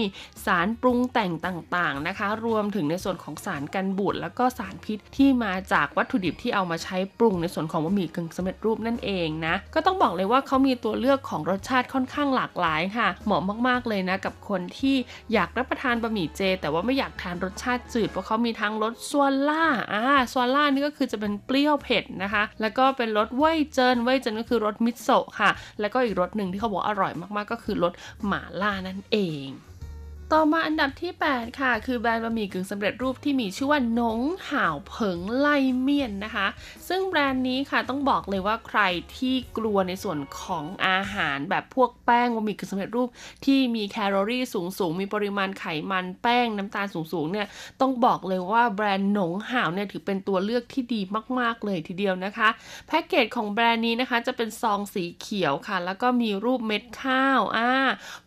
[0.45, 14.97] สารปรุงแต่งต่างๆนะคะ รวมถึงในส่วนของสารกันบูดแล้วก็สารพิษที่มาจากวัตถุดิบที่เอามาใช้ปรุงในส่วนของบะหมี่กึ่งสำเร็จรูปนั่นเองนะ ก็ต้องบอกเลยว่าเขามีตัวเลือกของรสชาติค่อนข้างหลากหลายค่ะ เหมาะมากๆเลยนะกับคนที่
[15.33, 20.03] อยากรับประทานบะหมี่เจ แต่ว่าไม่อยากทานรสชาติจืดเพราะเขามีทั้งรสซวล่าอ่า
[20.33, 25.51] ซวล่านี่ก็คือจะเป็นเปรี้ยวเผ็ดนะคะ แล้วก็เป็นรสเว่ยเจินเว่ยเจินก็คือรสมิโซะค่ะ
[25.81, 27.93] แล้วก็อีกรสหนึ่งที่เขาบอกอร่อยมากๆ ก็คือรส
[28.27, 29.49] หม่าล่านั่นเอง
[30.35, 34.21] ต่อมาอันดับที่ 8 ค่ะ คือแบรนด์บะหมี่กึ่งสำเร็จรูปที่มีชื่อว่าหนง
[34.51, 36.47] ห่าวเผิงไล่เมียนนะคะ
[36.89, 38.81] ซึ่งแบรนด์นี้ค่ะต้องบอกเลยว่าใคร
[39.17, 43.09] ที่กลัวในส่วนของอาหารแบบพวกแป้งบะหมี่กึ่งสำเร็จรูป
[43.45, 47.47] ที่มีแคลอรี่สูงสูงมีปริมาณไขมันแป้งน้ำตาลสูงสูงเนี่ย
[47.81, 51.01] ต้องบอกเลยว่าแบรนด์หนงห่าวเนี่ยถือเป็นตัวเลือกที่ดี
[51.39, 52.49] มาก ๆ เลยทีเดียวนะคะ
[52.87, 57.71] แพ็กเกจของแบรนด์นี้นะคะจะเป็นซองสีเขียวค่ะ แล้วก็มีรูปเม็ดข้าวอ่า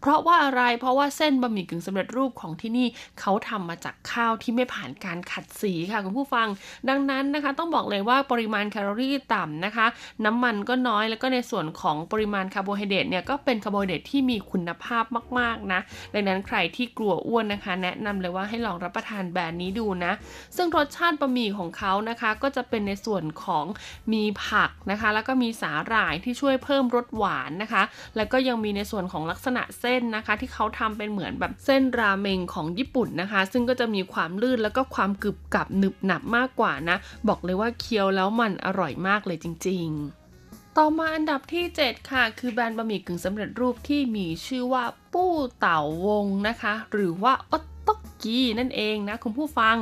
[0.02, 2.88] เพราะว่าอะไรเพราะว่าเส้นบะหมี่กึ่งสำเร็จรูปของที่นี่
[3.20, 6.48] เขาทำมาจากข้าวที่ไม่ผ่านการขัดสีค่ะคุณผู้ฟัง
[6.90, 9.88] ดังนั้นนะคะต้องบอกเลยว่าปริมาณแคลอรี่ต่ำนะคะ
[10.26, 15.04] น้ำมันก็น้อยแล้วก็ในส่วนของปริมาณคาร์โบไฮเดรตเนี่ยก็เป็นคาร์โบไฮเดรตที่มีคุณภาพ
[15.40, 15.80] มากๆนะ
[16.14, 20.14] ดังนั้นใครที่กลัวอ้วนนะคะ แนะนำเลยว่าให้ลองรับประทานแบรนด์นี้ดูนะ
[20.56, 23.66] ซึ่งรสชาติบะหมี่ของเขานะคะ ก็จะเป็นในส่วนของ
[24.14, 27.84] มีผักนะคะ แล้วก็มีสาหร่ายที่ช่วยเพิ่มรสหวานนะคะ
[28.16, 39.88] แล้วก็ยังมีในส่วนของลักษณะเส้นนะคะ ที่เขาทำเป็นเหมือนแบบเส้นราเมงของญี่ปุ่นนะคะ ซึ่งก็จะมีความลื่นแล้วก็ความกรึบกับหนึบหนับมากกว่านะ บอกเลยว่าเคี้ยวแล้วมันอร่อยมากเลยจริง
[40.32, 49.78] ๆต่อมาอันดับที่ 7 ค่ะ คือแบรนด์บะหมี่กึ่งสำเร็จรูปที่มีชื่อว่าปู้เต่าวงนะคะ หรือว่าออตตก กีนั่นเองนะคุณผู้ฟัง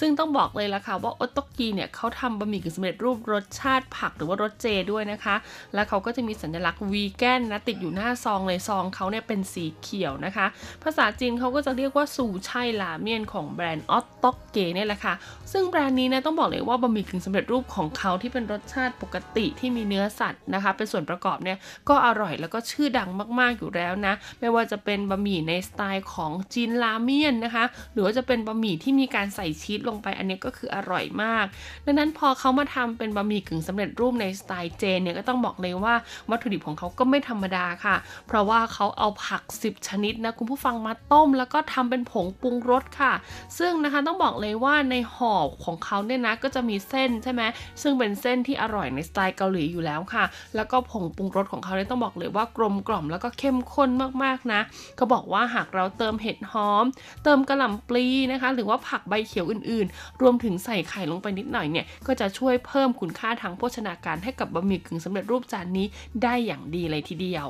[0.00, 5.34] ซึ่งต้องบอกเลยละค่ะว่าออตโตกีเนี่ยเขาทำบะหมี่กึ่งสำเร็จรูปรสชาติผักหรือว่ารสเจด้วยนะคะ
[5.74, 10.46] แล้วเขาก็จะมีสัญลักษณ์วีแกนนะติดอยู่หน้าซองเลยซองเขาเนี่ยเป็นสีเขียวนะคะ
[10.82, 15.14] ภาษาจีนเขาก็จะเรียกว่าซูช่ลาเมียนของแบรนด์ออตตกเกเนี่ยแหละค่ะ
[15.52, 23.08] ซึ่งแบรนด์นี้นะต้องบอกเลยว่าบะหมี่กึ่งสำเร็จรูปของเขาที่เป็นรสชาติปกติที่มีเนื้อสัตว์นะคะ เป็นส่วนประกอบเนี่ยก็อร่อยแล้วก็ชื่อดัง
[23.40, 31.46] มาก ๆอยู่แล้วนะ ไม่ว่าจะเป็นบะหมี่ในสไตล์ของจีนราเมียนนะคะหรือว่าจะเป็นบะหมี่ที่มีการใส่ชีสลงไปอันนี้ก็คืออร่อยมาก
[31.86, 35.94] ดังนั้นพอเขามาทำเป็นบะหมี่กึ่งสำเร็จรูปในสไตล์เจนเนี่ยก็ต้องบอกเลยว่า
[36.30, 43.12] วัตถุดิบของเขาก็ไม่ธรรมดาค่ะ เพราะว่าเขาเอาผัก 10 ชนิดนะคุณผู้ฟังมาต้ม แล้วก็ทำเป็นผงปรุงรสค่ะ
[43.58, 47.42] ซึ่งนะคะต้องบอกเลยว่าในห่อของเขาเนี่ยนะก็จะมีเส้นใช่ไหม
[47.82, 50.24] ซึ่งเป็นเส้นที่อร่อยในสไตล์เกาหลีอยู่แล้วค่ะ
[50.56, 53.90] แล้วก็ผงปรุงรสของเขาเนี่ยต้องบอกเลยว่ากลมกล่อมแล้วก็เข้มข้น
[54.22, 54.60] มากๆนะ
[54.96, 56.84] เขาบอกว่าหากเราเติมเห็ดหอม
[57.24, 65.86] เติมกระหล่ำปลีนะคะ หรือว่าผักใบเขียวอื่นๆ รวมถึงใส่ไข่ลงไปนิดหน่อยเนี่ย ก็จะช่วยเพิ่มคุณค่าทางโภชนาการให้กับบะหมี่กึ่งสำเร็จรูปจานนี้
[66.22, 67.48] ได้อย่างดีเลยทีเดียว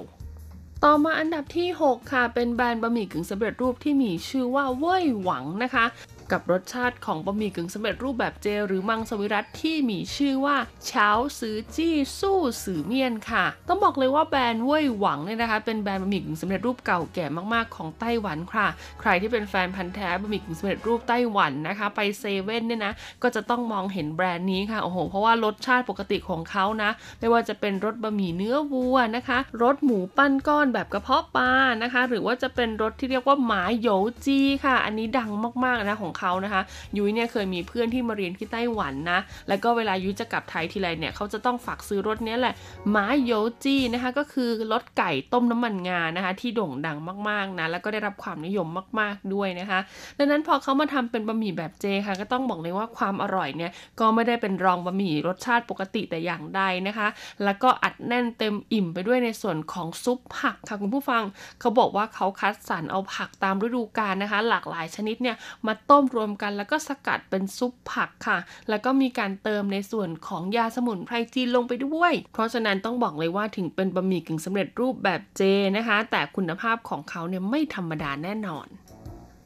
[0.85, 5.85] ต่อมาอันดับที่ 6 ค่ะ เป็นแบรนด์บะหมี่กึ่งสำเร็จรูปที่มีชื่อว่าเว่ยหวังนะคะ
[6.33, 10.57] กับรสชาติของบะหมี่กึ่งสำเร็จรูปแบบเจ หรือมังสวิรัตที่มีชื่อว่า
[10.87, 11.09] เฉา
[11.39, 18.69] ซือจี้สู้สือเมียนค่ะ ต้องบอกเลยว่าแบรนด์เว่ยหวังเนี่ยนะคะ เป็นแบรนด์บะหมี่กึ่งสำเร็จรูปเก่าแก่มากๆของไต้หวันค่ะ
[19.01, 31.51] ใครที่เป็นแฟนพันธ์แท้บะหมี่กึ่งสำเร็จรูปไต้หวันนะคะ ไปเซเว่นเนี่ยนะก็จะต้องมองเห็นแบรนด์นี้ค่ะโอ้โหเพราะว่ารสชาติปกติของเขานะ ไม่ว่าจะเป็นรสบะหมี่เนื้อวัวนะคะรสหมูปั้นก้อนแบบกระเพาะปลา
[31.83, 33.89] นะคะ หรือว่าจะเป็นรสที่เรียกว่าหมาโย
[34.25, 35.31] จีค่ะ อันนี้ดัง
[35.65, 36.63] มากๆนะของเขานะคะ
[36.97, 39.19] ยุ้ยเนี่ยเคยมีเพื่อนที่มาเรียนที่ไต้หวันนะ
[39.49, 42.55] แล้วก็เวลายุ้ยจะกลับไทยทีไรเนี่ยเขาจะต้องฝากซื้อรสเนี้ยแหละ
[42.95, 43.33] มาโย
[43.65, 46.99] จีนะคะก็คือรสไก่ต้มน้ำมันงานะคะที่โด่งดัง
[47.29, 48.69] มากๆนะแล้วก็ได้รับความนิยม
[49.01, 49.81] มากๆด้วยนะคะ
[50.19, 53.71] ดังนั้นพอเขามาทำเป็นบะหมี่แบบเจค่ะก็ต้องบอกเลยว่าความอร่อยเนี่ย
[54.01, 57.09] ก็ไม่ได้เป็นรองบะหมี่รสชาติปกติแต่อย่างใดนะคะ
[57.45, 61.23] แล้วก็อัดแน่นเต็มอิ่มไปด้วยในส่วนของซุปผักค่ะคุณผู้ฟัง
[61.61, 68.39] เขาบอกว่าเขาคัดสรรเอาผักตามฤดูกาลนะคะ หลากหลายชนิดเนี่ยมาต้มรวมกัน แล้วก็สกัดเป็นซุปผักค่ะ
[68.69, 75.43] แล้วก็มีการเติมในส่วนของยาสมุนไพรจีนลงไปด้วย เพราะฉะนั้นต้องบอกเลยว่าถึงเป็นบะหมี่กึ่งสำเร็จรูปแบบเจ
[75.77, 78.69] นะคะ แต่คุณภาพของเขาเนี่ยไม่ธรรมดาแน่นอน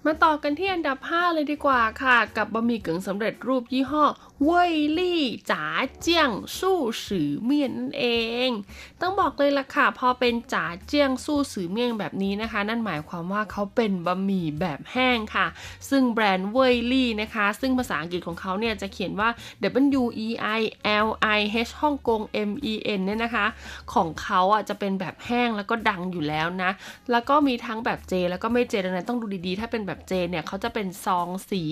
[0.05, 4.05] มาต่อกันที่อันดับ 5 เลยดีกว่าค่ะ กับบะหมี่กึ่งสำเร็จรูปยี่ห้อ
[4.45, 5.64] เว่ยลี่จ๋า
[6.01, 8.07] เจียงสู้สือเมียนนั่นเอ
[8.47, 8.49] ง
[9.01, 15.47] ต้องบอกเลยล่ะค่ะ พอเป็นจ๋าเจียงสู้สือเมียงแบบนี้นะคะ นั่นหมายความว่าเขาเป็นบะหมี่แบบแห้งค่ะ
[15.91, 19.28] ซึ่งแบรนด์เว่ยลี่นะคะ ซึ่งภาษาอังกฤษของเขาเนี่ยจะเขียนว่า
[20.01, 20.28] W E
[20.59, 20.61] I
[21.07, 21.09] L
[21.39, 23.47] I H ฮ่องกง M E N เนี่ยนะคะ
[23.93, 26.70] ของเขาอะจะเป็นแบบแห้งแล้วก็ดังอยู่แล้วนะ
[27.11, 31.62] แล้วก็มีทั้งแบบเจ แล้วก็ไม่เจดังนั้นต้องดูดีๆ ถ้าเป็นแบบเจเนี่ยเขาจะเป็นซองสี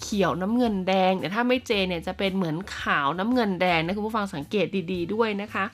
[0.00, 5.64] เขียวน้ำเงินแดงแต่ถ้าไม่เจเนี่ยจะเป็นเหมือนขาวน้ำเงินแดงนะคุณผู้ฟังสังเกตดีๆด้วยนะคะ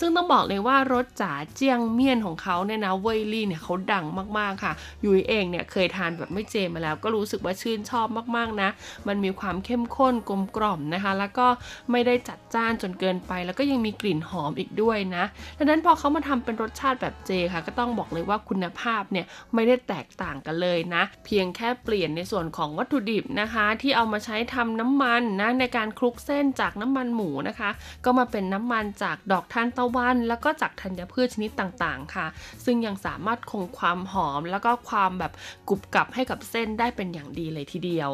[0.00, 4.04] ซึ่งต้องบอกเลยว่ารสจ๋าเจียงเมี่ยนของเขาเนี่ยนะเว่ยลี่เนี่ยเขาดัง
[4.38, 4.72] มากๆค่ะ
[5.04, 8.68] ยุ้ยเองเนี่ยเคยทานแบบไม่เจมาแล้ว ก็รู้สึกว่าชื่นชอบมากๆนะ
[9.08, 11.46] มันมีความเข้มข้นกลมกล่อมนะคะ แล้วก็
[11.90, 15.24] ไม่ได้จัดจ้านจนเกินไป แล้วก็ยังมีกลิ่นหอมอีกด้วยนะ
[15.58, 27.70] ดังนั้นพอเขามาทำเป็นรสชาติแบบเจค่ะ ก็ต้องบอกเลยว่าคุณภาพเนี่ยไม่ได้แตกต่างกันเลยนะ เพียงแค่เปลี่ยนในส่วนของวัตถุดิบนะคะ ที่เอามาใช้ทำน้ำมันนะในการการคลุกเส้นจากน้ำมันหมูนะคะ
[28.04, 32.26] ก็มาเป็นน้ำมันจากดอกทานตะวัน แล้วก็จากธัญพืชชนิดต่างๆ ค่ะ
[32.64, 35.32] ซึ่งยังสามารถคงความหอมแล้วก็ความแบบ
[35.68, 38.10] กรุบกรับให้กับเส้นได้เป็นอย่างดีเลยทีเดียว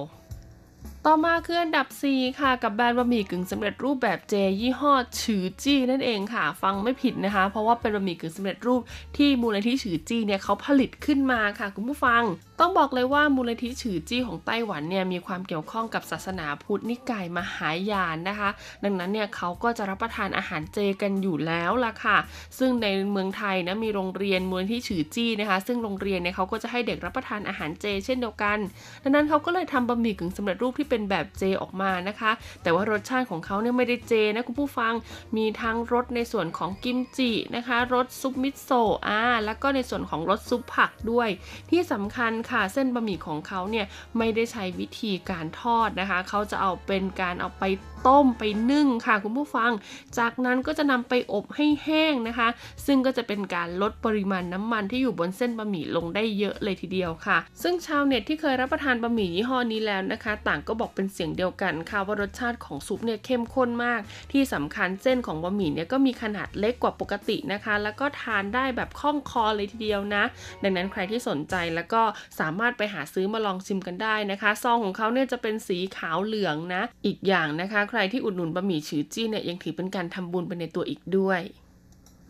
[1.09, 4.93] ต่อมาคืออันดับ 4 ค่ะ กับแบรนด์บะหมี่กึ่งสำเร็จรูปแบบเจ ยี่ห้อ
[5.23, 8.81] ฉือจี้นั่นเองค่ะ ฟังไม่ผิดนะคะ เพราะว่าเป็นบะหมี่กึ่งสำเร็จรูป
[9.17, 12.23] ที่มูลนิธิฉือจี้เนี่ยเขาผลิตขึ้นมาค่ะ คุณผู้ฟัง
[12.61, 18.49] ต้องบอกเลยว่ามูลนิธิฉือจี้ของไต้หวันเนี่ยมีความเกี่ยวข้องกับศาสนาพุทธนิกายมหายานนะคะ
[18.85, 22.17] ดังนั้นเนี่ยเขาก็จะรับประทานอาหารเจกันอยู่แล้วล่ะค่ะ
[22.59, 28.59] ซึ่งในเมืองไทยนะมีโรงเรียนมูลนิธิฉือจี้นะคะ ซึ่งโรงเรียนเนี่ยเขาก็จะให้เด็กรับประทานอาหารเจ เช่นเดียวกัน
[29.03, 32.33] ดังนั้นเขาก็เลยทำบะหมี่กึ่งสำเร็จรูปที่เป็นแบบเจออกมานะคะ
[32.63, 34.93] แต่ว่ารสชาติของเขาเนี่ยไม่ได้เจนะคุณผู้ฟัง
[35.37, 41.29] มีทั้งรสในส่วนของกิมจินะคะรสซุปมิโซะอ่าแล้วก็ในส่วนของรสซุปผักด้วย
[41.71, 43.87] ที่สำคัญค่ะเส้นบะหมี่ของเขาเนี่ย
[44.19, 47.65] ไม่ได้ใช้วิธีการทอดนะคะ เขาจะเอาเป็นการเอาไป
[48.09, 49.71] ต้มไปนึ่งค่ะคุณผู้ฟัง
[50.19, 52.49] จากนั้นก็จะนำไปอบให้แห้งนะคะ
[52.87, 64.01] ซึ่งก็จะเป็นการลดปริมาณน้ำมันที่อยู่บนเส้นบะหมี่ลงได้เยอะเลยทีเดียวค่ะ ซึ่งชาวเน็ตที่เคยรับประทานบะหมี่ยี่ห้อนี้แล้วนะคะ ต่างก็บอกเป็นเสียงเดียวกันค่ะว่ารสชาติของซุปเนี่ยเข้มข้นมาก
[64.33, 70.25] ที่สำคัญเส้นของบะหมี่เนี่ยก็มีขนาดเล็กกว่าปกตินะคะ แล้วก็ทานได้แบบคล่องคอเลยทีเดียวนะ
[70.63, 72.03] ดังนั้นใครที่สนใจแล้วก็
[72.41, 81.41] สามารถไปหาซื้อมาลองชิมกันได้นะคะ ซองของเขาเนี่ยจะเป็นสีขาวเหลืองนะ อีกอย่างนะคะใครที่อุดหนุนบะหมี่ฉือจี้เนี่ยยังถือเป็นการทำบุญไปในตัวอีกด้วย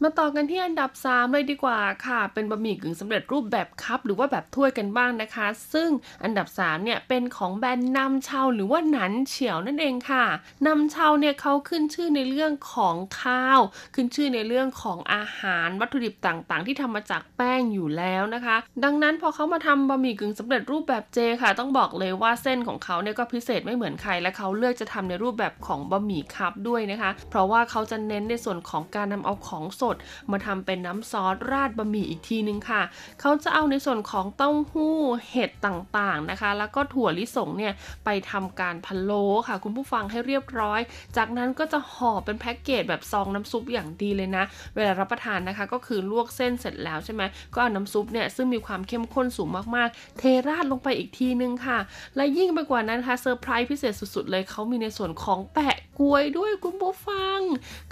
[0.03, 5.89] มาต่อกันที่อันดับ 3 เลยดีกว่าค่ะ เป็นบะหมี่กึ่งสำเร็จรูปแบบคัพหรือว่าแบบถ้วยกันบ้างนะคะ ซึ่ง
[6.25, 10.25] อันดับ3เนี่ยเป็นของแบรนด์นำเชาหรือว่าหนันเฉียวนั่นเองค่ะ
[10.67, 13.61] นำเชาเนี่ยเขาขึ้นชื่อในเรื่องของข้าว
[13.95, 29.95] ขึ้นชื่อในเรื่องของอาหารวัตถุดิบต่างๆ ที่ทำมาจากแป้งอยู่แล้วนะคะ ดังนั้นพอเขามาทำบะหมี่กึ่งสำเร็จรูปแบบเจค่ะ ต้องบอกเลยว่าเส้นของเขาเนี่ยก็พิเศษไม่เหมือนใครและเขาเลือกจะทำในรูปแบบของบะหมี่คัพด้วยนะคะ เพราะว่าเขาจะเน้นในส่วนของการนำเอาของสด
[30.31, 32.83] มาทำเป็นน้ำซอสราดบะหมี่อีกทีนึงค่ะ
[33.21, 34.97] เขาจะเอาในส่วนของเต้าหู้
[35.31, 37.73] เห็ดต่างๆนะคะ แล้วก็ถั่วลิสงเนี่ย
[38.05, 40.81] ไปทำการพะโล้ค่ะ คุณผู้ฟังให้เรียบร้อย
[41.17, 47.23] จากนั้นก็จะห่อเป็นแพ็กเกจแบบซองน้ำซุปอย่างดีเลยนะ เวลารับประทานนะคะก็คือลวกเส้นเสร็จแล้วใช่ไหม
[47.55, 51.79] ก็เอาน้ำซุปเนี่ยซึ่งมีความเข้มข้นสูงมากๆ เทราดลงไปอีกทีนึงค่ะ
[52.17, 57.41] และยิ่งไปกว่านั้นค่ะเซอร์ไพรส์พิเศษสุดๆ เลยเขามีในส่วนของแปะกล้วยด้วยคุณผู้ฟัง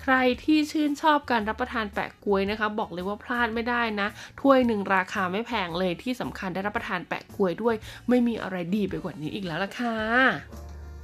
[0.02, 4.08] ใครที่ชื่นชอบการรับประทานแปะกล้วยนะคะ บอกเลยว่าพลาดไม่ได้นะ
[4.40, 7.74] ถ้วยหนึ่งราคาไม่แพงเลยที่สำคัญได้รับประทานแปะกล้วยด้วย
[8.08, 9.96] ไม่มีอะไรดีไปกว่านี้อีกแล้วล่ะค่ะ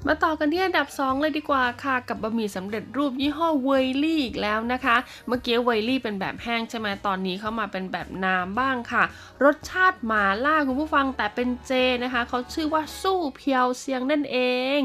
[0.06, 3.70] มาต่อกันที่อันดับ 2 เลยดีกว่าค่ะ กับบะหมี่สำเร็จรูปยี่ห้อเว
[4.04, 9.04] ลี่อีกแล้วนะคะ เมื่อกี้เวลี่เป็นแบบแห้งใช่ไหมตอนนี้เข้ามาเป็นแบบน้ำบ้างค่ะ
[9.44, 11.72] รสชาติหมาล่าคุณผู้ฟังแต่เป็นเจ
[12.04, 14.38] นะคะ เขาชื่อว่าสู้เพียวเซียงนั่นเอ
[14.78, 14.80] ง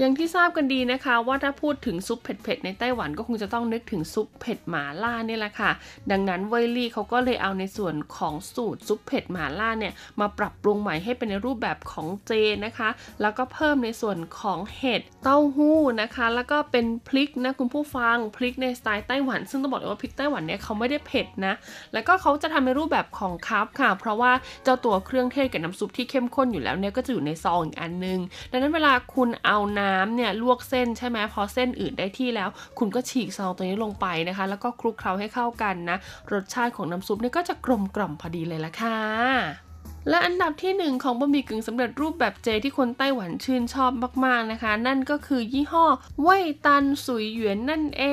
[0.00, 5.70] อย่างที่ทราบกันดีนะคะ ว่าถ้าพูดถึงซุปเผ็ดๆในไต้หวันก็คงจะต้องนึกถึงซุปเผ็ดหมาล่านี่แหละค่ะ
[6.10, 12.32] ดังนั้นเวลี่เขาก็เลยเอาในส่วนของสูตรซุปเผ็ดหมาล่าเนี่ยมาปรับปรุงใหม่ให้เป็นในรูปแบบของเจ
[12.64, 12.88] นะคะ
[13.22, 21.54] แล้วก็เพิ่มในส่วนของเห็ดเต้าหู้นะคะ แล้วก็เป็นพริกนะคุณผู้ฟังพริกในสไตล์ไต้หวัน ซึ่งต้องบอกเลยว่าพริกไต้หวันเนี่ยเขาไม่ได้เผ็ดนะ
[21.92, 24.32] แล้วก็เขาจะทำในรูปแบบของคัพค่ะ เพราะว่า
[24.64, 28.18] เจ้าตัวเครื่องเทศกับน้ำซุปที่เข้มข้นอยู่แล้วเนี่ยก็จะอยู่ในซองอีกอันนึง
[28.50, 35.96] ดังนั้นเวลาคุณเอาน้น้ำเนี่ยลวกเส้นใช่ไหมพอเส้นอื่นได้ที่แล้ว คุณก็ฉีกซองตัวนี้ลงไปนะคะ แล้วก็คลุกเคล้าให้เข้ากันนะ
[36.32, 39.67] รสชาติของน้ำซุปเนี่ยก็จะกลมกล่อมพอดีเลยละค่ะ
[40.10, 43.92] และอันดับที่ 1 ของบะหมี่กึ่งสำเร็จรูปแบบเจที่คนไต้หวันชื่นชอบ
[44.24, 45.86] มากๆนะคะ นั่นก็คือยี่ห้อ
[46.22, 48.04] เว่ยตันสุยหยวนนั่นเอ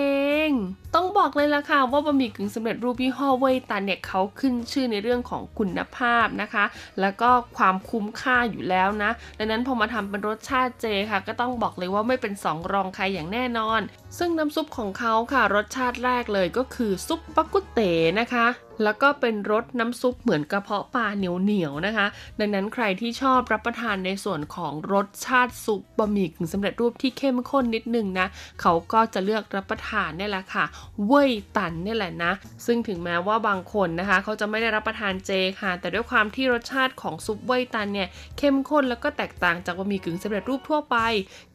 [0.47, 0.49] ง
[0.95, 6.65] ต้องบอกเลยละค่ะว่าบะหมี่กึ่งสำเร็จรูปยี่ห้อเว่ยตันเนี่ยเขาขึ้นชื่อในเรื่องของคุณภาพนะคะ
[7.01, 13.81] แล้วก็ความคุ้มค่าอยู่แล้วนะ ดังนั้นพอมาทำเป็นรสชาติเจค่ะ ก็ต้องบอกเลยว่าไม่เป็นสองรองใครอย่างแน่นอน
[14.17, 17.79] ซึ่งน้ำซุปของเขาค่ะรสชาติแรกเลยก็คือซุปปักกุเต
[18.19, 18.47] นะคะ
[18.83, 22.05] แล้วก็เป็นรสน้ำซุปเหมือนกระเพาะปลาเหนียวเหนียวนะคะ
[22.39, 28.27] ดังนั้นใครที่ชอบรับประทานในส่วนของรสชาติซุปบะหมี่กึ่งสำเร็จรูปที่เข้มข้นนิดนึงนะ
[28.61, 30.65] เขาก็จะเลือกรับประทานนี่แหละค่ะ
[31.07, 32.31] เว่ยตันนี่แหละนะ
[32.65, 38.07] ซึ่งถึงแม้ว่าบางคนนะคะ เขาจะไม่ได้รับประทานเจค่ะ แต่ด้วยความที่รสชาติของซุปเว่ยตันเนี่ย
[38.37, 40.97] เข้มข้นแล้วก็แตกต่างจากบะหมี่กึ่งสำเร็จรูปทั่วไป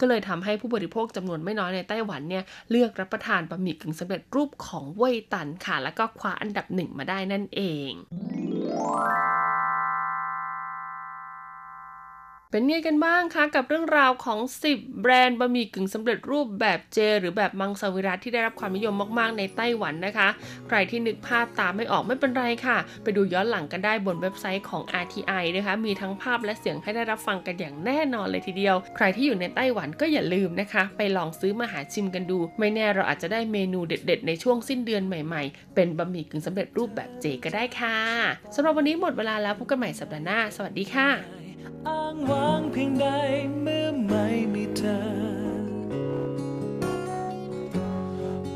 [0.00, 7.92] ก็เลยทำให้ผู้บริโภคจำนวนไม่น้อยในไต้หวันเนี่ยเลือกรับประทานบะหมี่กึ่งสำเร็จรูปของเว่ยตันค่ะ แล้วก็คว้าอันดับหนึ่งมาได้นั่นเอง
[12.53, 14.38] เป็นไงกันบ้างคะกับเรื่องราวของ
[14.70, 20.28] 10 แบรนด์บะหมี่กึ่งสำเร็จรูปแบบเจ หรือแบบมังสวิรัตที่ได้รับความนิยมมากๆ ในไต้หวันนะคะ
[20.68, 37.98] ใครที่นึกภาพตามไม่ออกไม่เป็นไรค่ะ ไปดูย้อนหลังกันได้บนเว็บไซต์ของ RTI นะคะ มีทั้งภาพและเสียงให้ได้รับฟังกันอย่างแน่นอนเลยทีเดียว ใครที่อยู่ในไต้หวันก็อย่าลืมนะคะ ไปลองซื้อมาหาชิมกันดู ไม่แน่เราอาจจะได้เมนูเด็ด ๆ ในช่วงสิ้นเดือนใหม่ ๆ เป็นบะหมี่กึ่งสำเร็จรูปแบบเจก็ได้ค่ะ
[38.55, 41.39] สำหรับวันนี้หมดเวลาแล้วพบกันใหม่สัปดาห์หน้า สวัสดีค่ะ
[41.88, 43.08] อ้างว้างเพียงใด
[43.62, 45.00] เมื่อไม่มีเธอ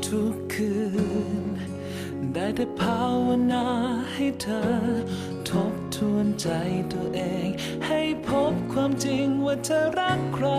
[0.05, 0.73] ทุกคื
[1.43, 1.45] น
[2.33, 3.67] ได้แต่ภาวนา
[4.13, 4.69] ให้เธอ
[5.49, 6.49] ทบทวนใจ
[6.93, 7.47] ตัวเอง
[7.87, 10.49] ให้พบความจริงว่าเธอรักใคร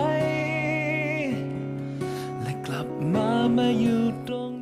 [2.41, 4.56] และกลับมามาอยู่ตรง